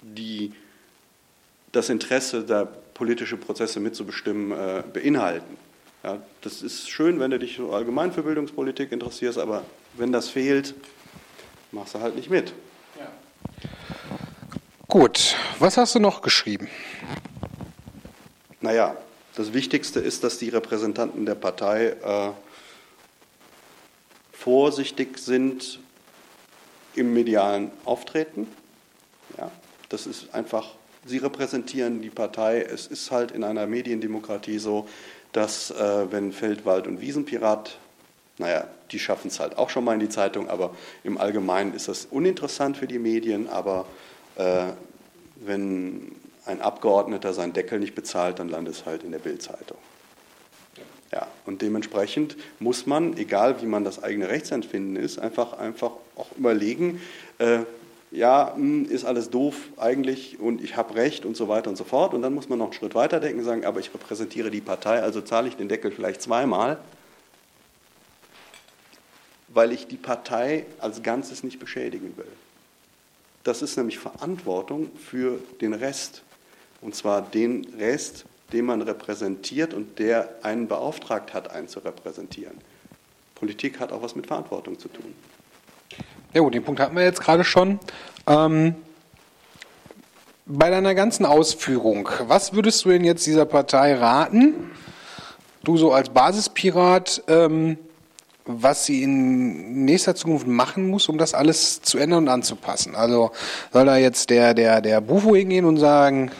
die, 0.00 0.54
das 1.72 1.90
Interesse 1.90 2.44
der 2.44 2.64
politischen 2.64 3.38
Prozesse 3.38 3.80
mitzubestimmen 3.80 4.52
äh, 4.52 4.82
beinhalten. 4.90 5.58
Ja, 6.04 6.22
das 6.40 6.62
ist 6.62 6.88
schön, 6.88 7.20
wenn 7.20 7.32
du 7.32 7.38
dich 7.38 7.56
so 7.56 7.70
allgemein 7.70 8.12
für 8.12 8.22
Bildungspolitik 8.22 8.92
interessierst, 8.92 9.36
aber 9.36 9.62
wenn 9.92 10.10
das 10.10 10.30
fehlt, 10.30 10.74
machst 11.70 11.94
du 11.94 12.00
halt 12.00 12.16
nicht 12.16 12.30
mit. 12.30 12.54
Gut, 14.90 15.36
was 15.58 15.76
hast 15.76 15.94
du 15.96 15.98
noch 15.98 16.22
geschrieben? 16.22 16.66
Naja, 18.62 18.96
das 19.36 19.52
Wichtigste 19.52 20.00
ist, 20.00 20.24
dass 20.24 20.38
die 20.38 20.48
Repräsentanten 20.48 21.26
der 21.26 21.34
Partei 21.34 21.88
äh, 21.88 22.30
vorsichtig 24.32 25.18
sind 25.18 25.78
im 26.94 27.12
medialen 27.12 27.70
Auftreten. 27.84 28.46
Ja, 29.36 29.50
das 29.90 30.06
ist 30.06 30.34
einfach, 30.34 30.70
sie 31.04 31.18
repräsentieren 31.18 32.00
die 32.00 32.08
Partei. 32.08 32.62
Es 32.62 32.86
ist 32.86 33.10
halt 33.10 33.32
in 33.32 33.44
einer 33.44 33.66
Mediendemokratie 33.66 34.58
so, 34.58 34.88
dass 35.32 35.70
äh, 35.70 36.10
wenn 36.10 36.32
Feldwald 36.32 36.86
und 36.86 37.02
Wiesenpirat, 37.02 37.76
naja, 38.38 38.66
die 38.90 38.98
schaffen 38.98 39.28
es 39.28 39.38
halt 39.38 39.58
auch 39.58 39.68
schon 39.68 39.84
mal 39.84 39.92
in 39.92 40.00
die 40.00 40.08
Zeitung, 40.08 40.48
aber 40.48 40.74
im 41.04 41.18
Allgemeinen 41.18 41.74
ist 41.74 41.88
das 41.88 42.06
uninteressant 42.06 42.78
für 42.78 42.86
die 42.86 42.98
Medien, 42.98 43.50
aber 43.50 43.84
wenn 44.38 46.12
ein 46.46 46.60
Abgeordneter 46.60 47.34
seinen 47.34 47.52
Deckel 47.52 47.78
nicht 47.78 47.94
bezahlt, 47.94 48.38
dann 48.38 48.48
landet 48.48 48.74
es 48.74 48.86
halt 48.86 49.02
in 49.02 49.12
der 49.12 49.18
Bildzeitung. 49.18 49.78
Ja, 51.12 51.26
und 51.46 51.62
dementsprechend 51.62 52.36
muss 52.58 52.86
man, 52.86 53.16
egal 53.16 53.62
wie 53.62 53.66
man 53.66 53.84
das 53.84 54.02
eigene 54.02 54.28
Rechtsempfinden 54.28 54.96
ist, 54.96 55.18
einfach, 55.18 55.54
einfach 55.54 55.92
auch 56.16 56.28
überlegen, 56.36 57.00
äh, 57.38 57.60
ja, 58.10 58.54
hm, 58.54 58.86
ist 58.86 59.04
alles 59.04 59.30
doof 59.30 59.56
eigentlich 59.76 60.38
und 60.40 60.62
ich 60.62 60.76
habe 60.76 60.94
Recht 60.94 61.24
und 61.24 61.36
so 61.36 61.48
weiter 61.48 61.70
und 61.70 61.76
so 61.76 61.84
fort. 61.84 62.14
Und 62.14 62.22
dann 62.22 62.34
muss 62.34 62.48
man 62.48 62.58
noch 62.58 62.66
einen 62.66 62.74
Schritt 62.74 62.94
weiter 62.94 63.20
denken 63.20 63.40
und 63.40 63.44
sagen, 63.44 63.64
aber 63.64 63.80
ich 63.80 63.92
repräsentiere 63.92 64.50
die 64.50 64.60
Partei, 64.60 65.02
also 65.02 65.20
zahle 65.20 65.48
ich 65.48 65.56
den 65.56 65.68
Deckel 65.68 65.90
vielleicht 65.90 66.22
zweimal, 66.22 66.78
weil 69.48 69.72
ich 69.72 69.86
die 69.86 69.96
Partei 69.96 70.66
als 70.78 71.02
Ganzes 71.02 71.42
nicht 71.42 71.58
beschädigen 71.58 72.14
will. 72.16 72.26
Das 73.48 73.62
ist 73.62 73.78
nämlich 73.78 73.98
Verantwortung 73.98 74.90
für 74.94 75.38
den 75.62 75.72
Rest. 75.72 76.20
Und 76.82 76.94
zwar 76.94 77.22
den 77.22 77.66
Rest, 77.78 78.26
den 78.52 78.66
man 78.66 78.82
repräsentiert 78.82 79.72
und 79.72 79.98
der 79.98 80.28
einen 80.42 80.68
beauftragt 80.68 81.32
hat, 81.32 81.50
einen 81.50 81.66
zu 81.66 81.78
repräsentieren. 81.78 82.58
Politik 83.34 83.80
hat 83.80 83.90
auch 83.90 84.02
was 84.02 84.14
mit 84.14 84.26
Verantwortung 84.26 84.78
zu 84.78 84.88
tun. 84.88 85.14
Ja 86.34 86.42
gut, 86.42 86.52
den 86.52 86.62
Punkt 86.62 86.78
hatten 86.78 86.94
wir 86.94 87.04
jetzt 87.04 87.22
gerade 87.22 87.42
schon. 87.42 87.80
Ähm, 88.26 88.74
bei 90.44 90.68
deiner 90.68 90.94
ganzen 90.94 91.24
Ausführung, 91.24 92.06
was 92.26 92.52
würdest 92.52 92.84
du 92.84 92.90
denn 92.90 93.04
jetzt 93.04 93.24
dieser 93.24 93.46
Partei 93.46 93.94
raten, 93.94 94.72
du 95.64 95.78
so 95.78 95.94
als 95.94 96.10
Basispirat, 96.10 97.22
ähm, 97.28 97.78
was 98.48 98.86
sie 98.86 99.02
in 99.02 99.84
nächster 99.84 100.14
Zukunft 100.14 100.46
machen 100.46 100.88
muss, 100.88 101.08
um 101.08 101.18
das 101.18 101.34
alles 101.34 101.82
zu 101.82 101.98
ändern 101.98 102.24
und 102.24 102.28
anzupassen? 102.28 102.96
Also 102.96 103.30
soll 103.72 103.84
da 103.84 103.96
jetzt 103.98 104.30
der, 104.30 104.54
der, 104.54 104.80
der 104.80 105.00
Bufo 105.02 105.36
hingehen 105.36 105.66
und 105.66 105.76
sagen, 105.76 106.30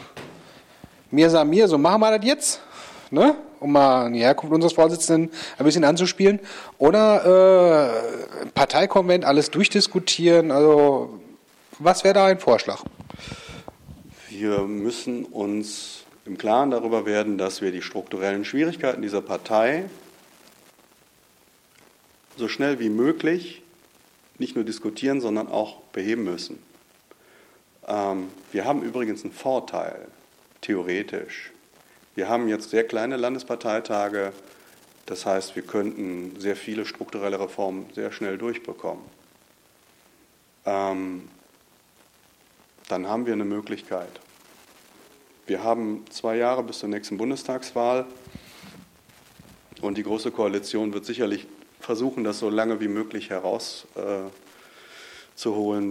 mir 1.11 1.29
sah 1.29 1.45
mir, 1.45 1.67
so 1.67 1.77
machen 1.77 2.01
wir 2.01 2.17
das 2.17 2.25
jetzt? 2.25 2.61
Ne? 3.11 3.35
um 3.59 3.73
mal 3.73 4.11
die 4.11 4.19
Herkunft 4.19 4.53
unseres 4.53 4.73
Vorsitzenden 4.73 5.31
ein 5.57 5.65
bisschen 5.65 5.83
anzuspielen, 5.83 6.39
oder 6.77 7.91
äh, 8.43 8.45
Parteikonvent, 8.53 9.25
alles 9.25 9.51
durchdiskutieren. 9.51 10.51
Also 10.51 11.19
was 11.77 12.03
wäre 12.03 12.13
da 12.13 12.25
ein 12.25 12.39
Vorschlag? 12.39 12.83
Wir 14.29 14.59
müssen 14.59 15.25
uns 15.25 16.03
im 16.25 16.37
Klaren 16.37 16.71
darüber 16.71 17.05
werden, 17.05 17.37
dass 17.37 17.61
wir 17.61 17.71
die 17.71 17.81
strukturellen 17.81 18.45
Schwierigkeiten 18.45 19.01
dieser 19.01 19.21
Partei 19.21 19.85
so 22.39 22.47
schnell 22.47 22.79
wie 22.79 22.89
möglich 22.89 23.61
nicht 24.39 24.55
nur 24.55 24.63
diskutieren, 24.63 25.21
sondern 25.21 25.47
auch 25.47 25.81
beheben 25.91 26.23
müssen. 26.23 26.57
Ähm, 27.87 28.29
wir 28.51 28.65
haben 28.65 28.81
übrigens 28.81 29.23
einen 29.23 29.33
Vorteil, 29.33 30.07
theoretisch. 30.61 31.51
Wir 32.15 32.29
haben 32.29 32.47
jetzt 32.47 32.69
sehr 32.69 32.85
kleine 32.85 33.17
Landesparteitage. 33.17 34.31
Das 35.05 35.25
heißt, 35.25 35.55
wir 35.55 35.63
könnten 35.63 36.39
sehr 36.39 36.55
viele 36.55 36.85
strukturelle 36.85 37.39
Reformen 37.39 37.85
sehr 37.93 38.11
schnell 38.11 38.37
durchbekommen. 38.37 39.03
Ähm, 40.65 41.27
dann 42.87 43.07
haben 43.07 43.25
wir 43.25 43.33
eine 43.33 43.45
Möglichkeit. 43.45 44.19
Wir 45.45 45.63
haben 45.63 46.05
zwei 46.09 46.37
Jahre 46.37 46.63
bis 46.63 46.79
zur 46.79 46.89
nächsten 46.89 47.17
Bundestagswahl 47.17 48.05
und 49.81 49.97
die 49.97 50.03
Große 50.03 50.31
Koalition 50.31 50.93
wird 50.93 51.05
sicherlich 51.05 51.47
versuchen, 51.89 52.23
das 52.23 52.37
so 52.37 52.51
lange 52.51 52.79
wie 52.81 52.87
möglich 52.87 53.31
herauszuholen, 53.31 54.31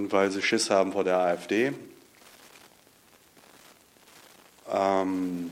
äh, 0.06 0.12
weil 0.12 0.30
sie 0.30 0.42
Schiss 0.42 0.70
haben 0.70 0.92
vor 0.92 1.02
der 1.02 1.18
AfD. 1.18 1.72
Ähm, 4.72 5.50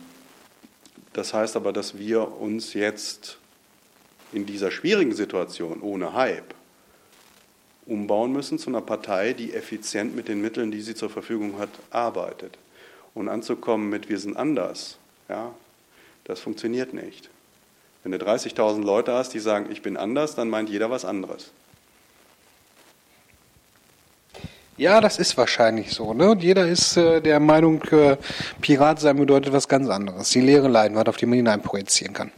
das 1.15 1.35
heißt 1.35 1.57
aber, 1.57 1.73
dass 1.73 1.99
wir 1.99 2.31
uns 2.41 2.75
jetzt 2.75 3.39
in 4.33 4.47
dieser 4.47 4.71
schwierigen 4.71 5.17
Situation 5.17 5.81
ohne 5.81 6.13
Hype 6.13 6.55
umbauen 7.85 8.33
müssen 8.33 8.61
zu 8.61 8.71
einer 8.71 8.83
Partei, 8.83 9.33
die 9.33 9.53
effizient 9.53 10.15
mit 10.15 10.29
den 10.29 10.41
Mitteln, 10.41 10.71
die 10.71 10.81
sie 10.81 10.95
zur 10.95 11.11
Verfügung 11.11 11.59
hat, 11.59 11.71
arbeitet. 11.91 12.57
Und 13.15 13.29
anzukommen 13.29 13.89
mit 13.89 14.09
wir 14.09 14.21
sind 14.21 14.37
anders, 14.37 14.99
ja, 15.29 15.53
das 16.23 16.39
funktioniert 16.39 16.95
nicht. 16.95 17.31
Wenn 18.07 18.17
du 18.17 18.25
30.000 18.25 18.85
Leute 18.85 19.15
hast, 19.15 19.35
die 19.35 19.41
sagen, 19.41 19.67
ich 19.69 19.83
bin 19.83 19.97
anders, 19.97 20.37
dann 20.37 20.49
meint 20.49 20.71
jeder 20.71 20.93
was 20.93 21.05
anderes. 21.05 21.51
Ja, 24.77 25.01
das 25.01 25.19
ist 25.19 25.37
wahrscheinlich 25.37 25.93
so. 25.93 26.15
Ne? 26.15 26.31
Und 26.31 26.41
jeder 26.41 26.69
ist 26.69 26.97
äh, 26.97 27.21
der 27.21 27.41
Meinung, 27.41 27.83
äh, 27.91 28.17
Pirat 28.61 29.01
sein 29.01 29.17
bedeutet 29.17 29.53
was 29.53 29.67
ganz 29.67 29.89
anderes. 29.89 30.31
Die 30.31 30.41
leere 30.41 30.69
Leinwand, 30.69 31.09
auf 31.09 31.17
die 31.17 31.27
man 31.27 31.35
hineinprojizieren 31.35 32.15
kann. 32.15 32.31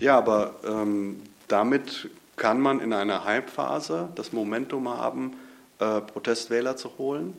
Ja, 0.00 0.18
aber 0.18 0.56
ähm, 0.66 1.22
damit 1.46 2.08
kann 2.34 2.60
man 2.60 2.80
in 2.80 2.92
einer 2.92 3.24
Hype-Phase 3.24 4.08
das 4.16 4.32
Momentum 4.32 4.88
haben, 4.88 5.34
äh, 5.78 6.00
Protestwähler 6.00 6.76
zu 6.76 6.98
holen. 6.98 7.34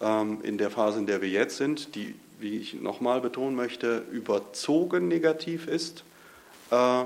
Ähm, 0.00 0.38
in 0.44 0.56
der 0.56 0.70
Phase, 0.70 1.00
in 1.00 1.06
der 1.06 1.20
wir 1.20 1.30
jetzt 1.30 1.56
sind, 1.56 1.96
die, 1.96 2.14
wie 2.38 2.58
ich 2.58 2.80
nochmal 2.80 3.20
betonen 3.20 3.56
möchte, 3.56 4.04
überzogen 4.12 5.08
negativ 5.08 5.66
ist, 5.66 6.04
äh, 6.72 7.04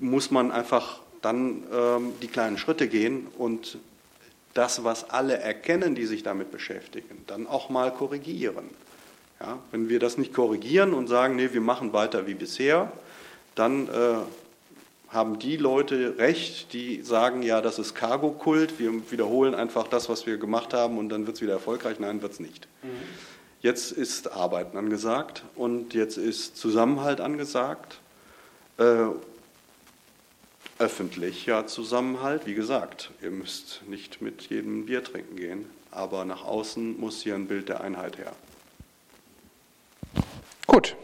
muss 0.00 0.30
man 0.30 0.50
einfach 0.50 1.00
dann 1.20 1.64
ähm, 1.72 2.12
die 2.22 2.28
kleinen 2.28 2.56
Schritte 2.56 2.88
gehen 2.88 3.26
und 3.36 3.78
das, 4.54 4.84
was 4.84 5.10
alle 5.10 5.36
erkennen, 5.36 5.94
die 5.94 6.06
sich 6.06 6.22
damit 6.22 6.50
beschäftigen, 6.50 7.24
dann 7.26 7.46
auch 7.46 7.68
mal 7.68 7.92
korrigieren. 7.92 8.70
Ja, 9.40 9.58
wenn 9.70 9.90
wir 9.90 9.98
das 9.98 10.16
nicht 10.16 10.32
korrigieren 10.32 10.94
und 10.94 11.08
sagen, 11.08 11.36
nee, 11.36 11.50
wir 11.52 11.60
machen 11.60 11.92
weiter 11.92 12.26
wie 12.26 12.34
bisher, 12.34 12.90
dann 13.54 13.88
äh, 13.88 14.14
haben 15.08 15.38
die 15.38 15.56
Leute 15.56 16.16
recht, 16.18 16.72
die 16.72 17.02
sagen, 17.02 17.42
ja, 17.42 17.60
das 17.60 17.78
ist 17.78 17.94
Cargo-Kult, 17.94 18.78
wir 18.78 19.10
wiederholen 19.10 19.54
einfach 19.54 19.88
das, 19.88 20.08
was 20.08 20.26
wir 20.26 20.38
gemacht 20.38 20.72
haben 20.72 20.96
und 20.96 21.10
dann 21.10 21.26
wird 21.26 21.36
es 21.36 21.42
wieder 21.42 21.52
erfolgreich. 21.52 21.98
Nein, 21.98 22.22
wird 22.22 22.32
es 22.32 22.40
nicht. 22.40 22.66
Mhm. 22.82 22.88
Jetzt 23.60 23.92
ist 23.92 24.32
Arbeiten 24.32 24.78
angesagt 24.78 25.42
und 25.54 25.92
jetzt 25.92 26.16
ist 26.16 26.56
Zusammenhalt 26.56 27.20
angesagt. 27.20 27.98
Äh, 28.78 29.06
öffentlicher 30.78 31.66
Zusammenhalt. 31.66 32.46
Wie 32.46 32.54
gesagt, 32.54 33.10
ihr 33.22 33.30
müsst 33.30 33.82
nicht 33.86 34.20
mit 34.20 34.42
jedem 34.50 34.84
Bier 34.86 35.02
trinken 35.02 35.36
gehen, 35.36 35.70
aber 35.90 36.26
nach 36.26 36.44
außen 36.44 37.00
muss 37.00 37.22
hier 37.22 37.34
ein 37.34 37.46
Bild 37.46 37.70
der 37.70 37.80
Einheit 37.80 38.18
her. 38.18 38.32
Gut. 40.66 40.96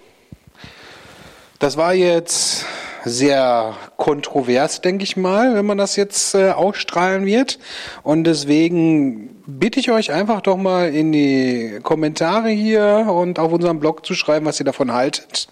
Das 1.62 1.76
war 1.76 1.94
jetzt 1.94 2.66
sehr 3.04 3.76
kontrovers, 3.96 4.80
denke 4.80 5.04
ich 5.04 5.16
mal, 5.16 5.54
wenn 5.54 5.64
man 5.64 5.78
das 5.78 5.94
jetzt 5.94 6.34
äh, 6.34 6.50
ausstrahlen 6.50 7.24
wird. 7.24 7.60
Und 8.02 8.24
deswegen 8.24 9.40
bitte 9.46 9.78
ich 9.78 9.92
euch 9.92 10.10
einfach 10.10 10.40
doch 10.40 10.56
mal 10.56 10.92
in 10.92 11.12
die 11.12 11.78
Kommentare 11.84 12.48
hier 12.48 13.06
und 13.08 13.38
auf 13.38 13.52
unserem 13.52 13.78
Blog 13.78 14.04
zu 14.04 14.14
schreiben, 14.14 14.44
was 14.44 14.58
ihr 14.58 14.66
davon 14.66 14.92
haltet. 14.92 15.46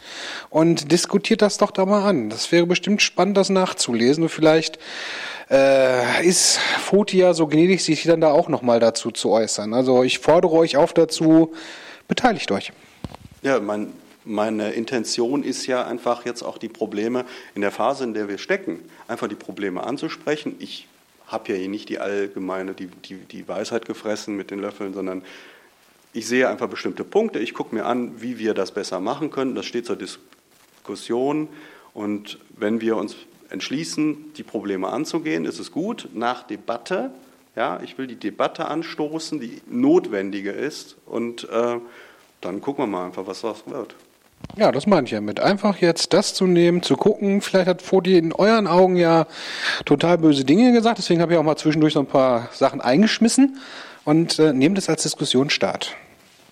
Und 0.49 0.91
diskutiert 0.91 1.43
das 1.43 1.59
doch 1.59 1.71
da 1.71 1.87
mal 1.87 2.05
an. 2.05 2.29
Das 2.29 2.51
wäre 2.51 2.67
bestimmt 2.67 3.03
spannend, 3.03 3.37
das 3.37 3.49
nachzulesen. 3.49 4.25
Und 4.25 4.31
vielleicht 4.31 4.81
äh, 5.49 6.27
ist 6.27 6.59
Fotia 6.59 7.35
so 7.35 7.47
gnädig, 7.47 7.85
sich 7.85 8.03
dann 8.03 8.21
da 8.21 8.33
auch 8.33 8.49
nochmal 8.49 8.81
dazu 8.81 9.13
zu 9.13 9.31
äußern. 9.31 9.73
Also 9.75 10.03
ich 10.03 10.19
fordere 10.19 10.55
euch 10.55 10.77
auf 10.77 10.93
dazu, 10.93 11.53
beteiligt 12.09 12.51
euch. 12.51 12.73
Ja, 13.43 13.61
mein 13.61 13.93
meine 14.31 14.71
Intention 14.73 15.43
ist 15.43 15.67
ja 15.67 15.85
einfach 15.85 16.25
jetzt 16.25 16.43
auch 16.43 16.57
die 16.57 16.69
Probleme 16.69 17.25
in 17.55 17.61
der 17.61 17.73
Phase, 17.73 18.05
in 18.05 18.15
der 18.15 18.29
wir 18.29 18.39
stecken, 18.39 18.79
einfach 19.09 19.29
die 19.29 19.35
Probleme 19.35 19.83
anzusprechen. 19.83 20.55
Ich 20.61 20.87
habe 21.27 21.53
ja 21.53 21.59
hier 21.59 21.69
nicht 21.69 21.89
die 21.89 21.99
allgemeine, 21.99 22.75
die, 22.75 22.87
die, 22.87 23.17
die 23.17 23.49
Weisheit 23.49 23.87
gefressen 23.87 24.37
mit 24.37 24.51
den 24.51 24.61
Löffeln, 24.61 24.95
sondern 24.95 25.23
ich 26.13 26.27
sehe 26.27 26.49
einfach 26.49 26.69
bestimmte 26.69 27.05
Punkte. 27.05 27.39
Ich 27.41 27.55
gucke 27.55 27.75
mir 27.75 27.87
an, 27.87 28.21
wie 28.23 28.39
wir 28.39 28.55
das 28.55 28.73
besser 28.73 29.01
machen 29.01 29.31
können. 29.31 29.55
Das 29.55 29.67
steht 29.67 29.87
zur 29.87 29.97
Diskussion. 29.97 31.49
Und 31.93 32.39
wenn 32.51 32.81
wir 32.81 32.97
uns 32.97 33.17
entschließen, 33.49 34.33
die 34.35 34.43
Probleme 34.43 34.89
anzugehen, 34.89 35.45
ist 35.45 35.59
es 35.59 35.73
gut, 35.73 36.09
nach 36.15 36.45
Debatte. 36.45 37.11
Ja, 37.57 37.81
ich 37.83 37.99
will 37.99 38.07
die 38.07 38.17
Debatte 38.17 38.67
anstoßen, 38.67 39.41
die 39.41 39.61
notwendige 39.69 40.51
ist. 40.51 40.97
Und 41.07 41.49
äh, 41.49 41.79
dann 42.41 42.61
gucken 42.61 42.85
wir 42.85 42.89
mal 42.89 43.07
einfach, 43.07 43.27
was 43.27 43.41
das 43.43 43.67
wird. 43.67 43.95
Ja, 44.57 44.73
das 44.73 44.87
meine 44.87 45.07
ich 45.07 45.13
ja 45.13 45.21
mit. 45.21 45.41
Einfach 45.41 45.77
jetzt 45.77 46.13
das 46.13 46.35
zu 46.35 46.47
nehmen, 46.47 46.83
zu 46.83 46.97
gucken. 46.97 47.41
Vielleicht 47.41 47.69
hat 47.69 47.83
Fodi 47.83 48.19
in 48.19 48.33
euren 48.33 48.67
Augen 48.67 48.97
ja 48.97 49.27
total 49.85 50.19
böse 50.19 50.45
Dinge 50.45 50.73
gesagt. 50.73 50.99
Deswegen 50.99 51.21
habe 51.23 51.33
ich 51.33 51.39
auch 51.39 51.43
mal 51.45 51.57
zwischendurch 51.57 51.95
so 51.95 52.01
ein 52.01 52.07
paar 52.07 52.49
Sachen 52.53 52.81
eingeschmissen 52.81 53.59
und 54.05 54.39
äh, 54.39 54.53
nehmt 54.53 54.77
es 54.79 54.89
als 54.89 55.03
Diskussionsstart. 55.03 55.95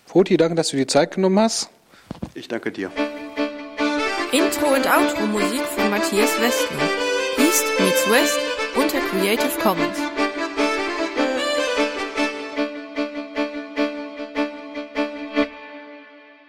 Fodi, 0.07 0.36
danke, 0.36 0.55
dass 0.55 0.68
du 0.68 0.76
dir 0.76 0.86
Zeit 0.86 1.14
genommen 1.14 1.39
hast. 1.41 1.70
Ich 2.34 2.49
danke 2.49 2.70
dir. 2.70 2.91
Intro 4.32 4.74
und 4.74 4.86
Outro 4.86 5.26
Musik 5.26 5.62
von 5.62 5.91
Matthias 5.91 6.30
Westner. 6.41 6.89
East 7.39 7.64
meets 7.78 8.11
West 8.11 8.39
unter 8.76 8.99
Creative 9.11 9.59
Commons. 9.62 9.99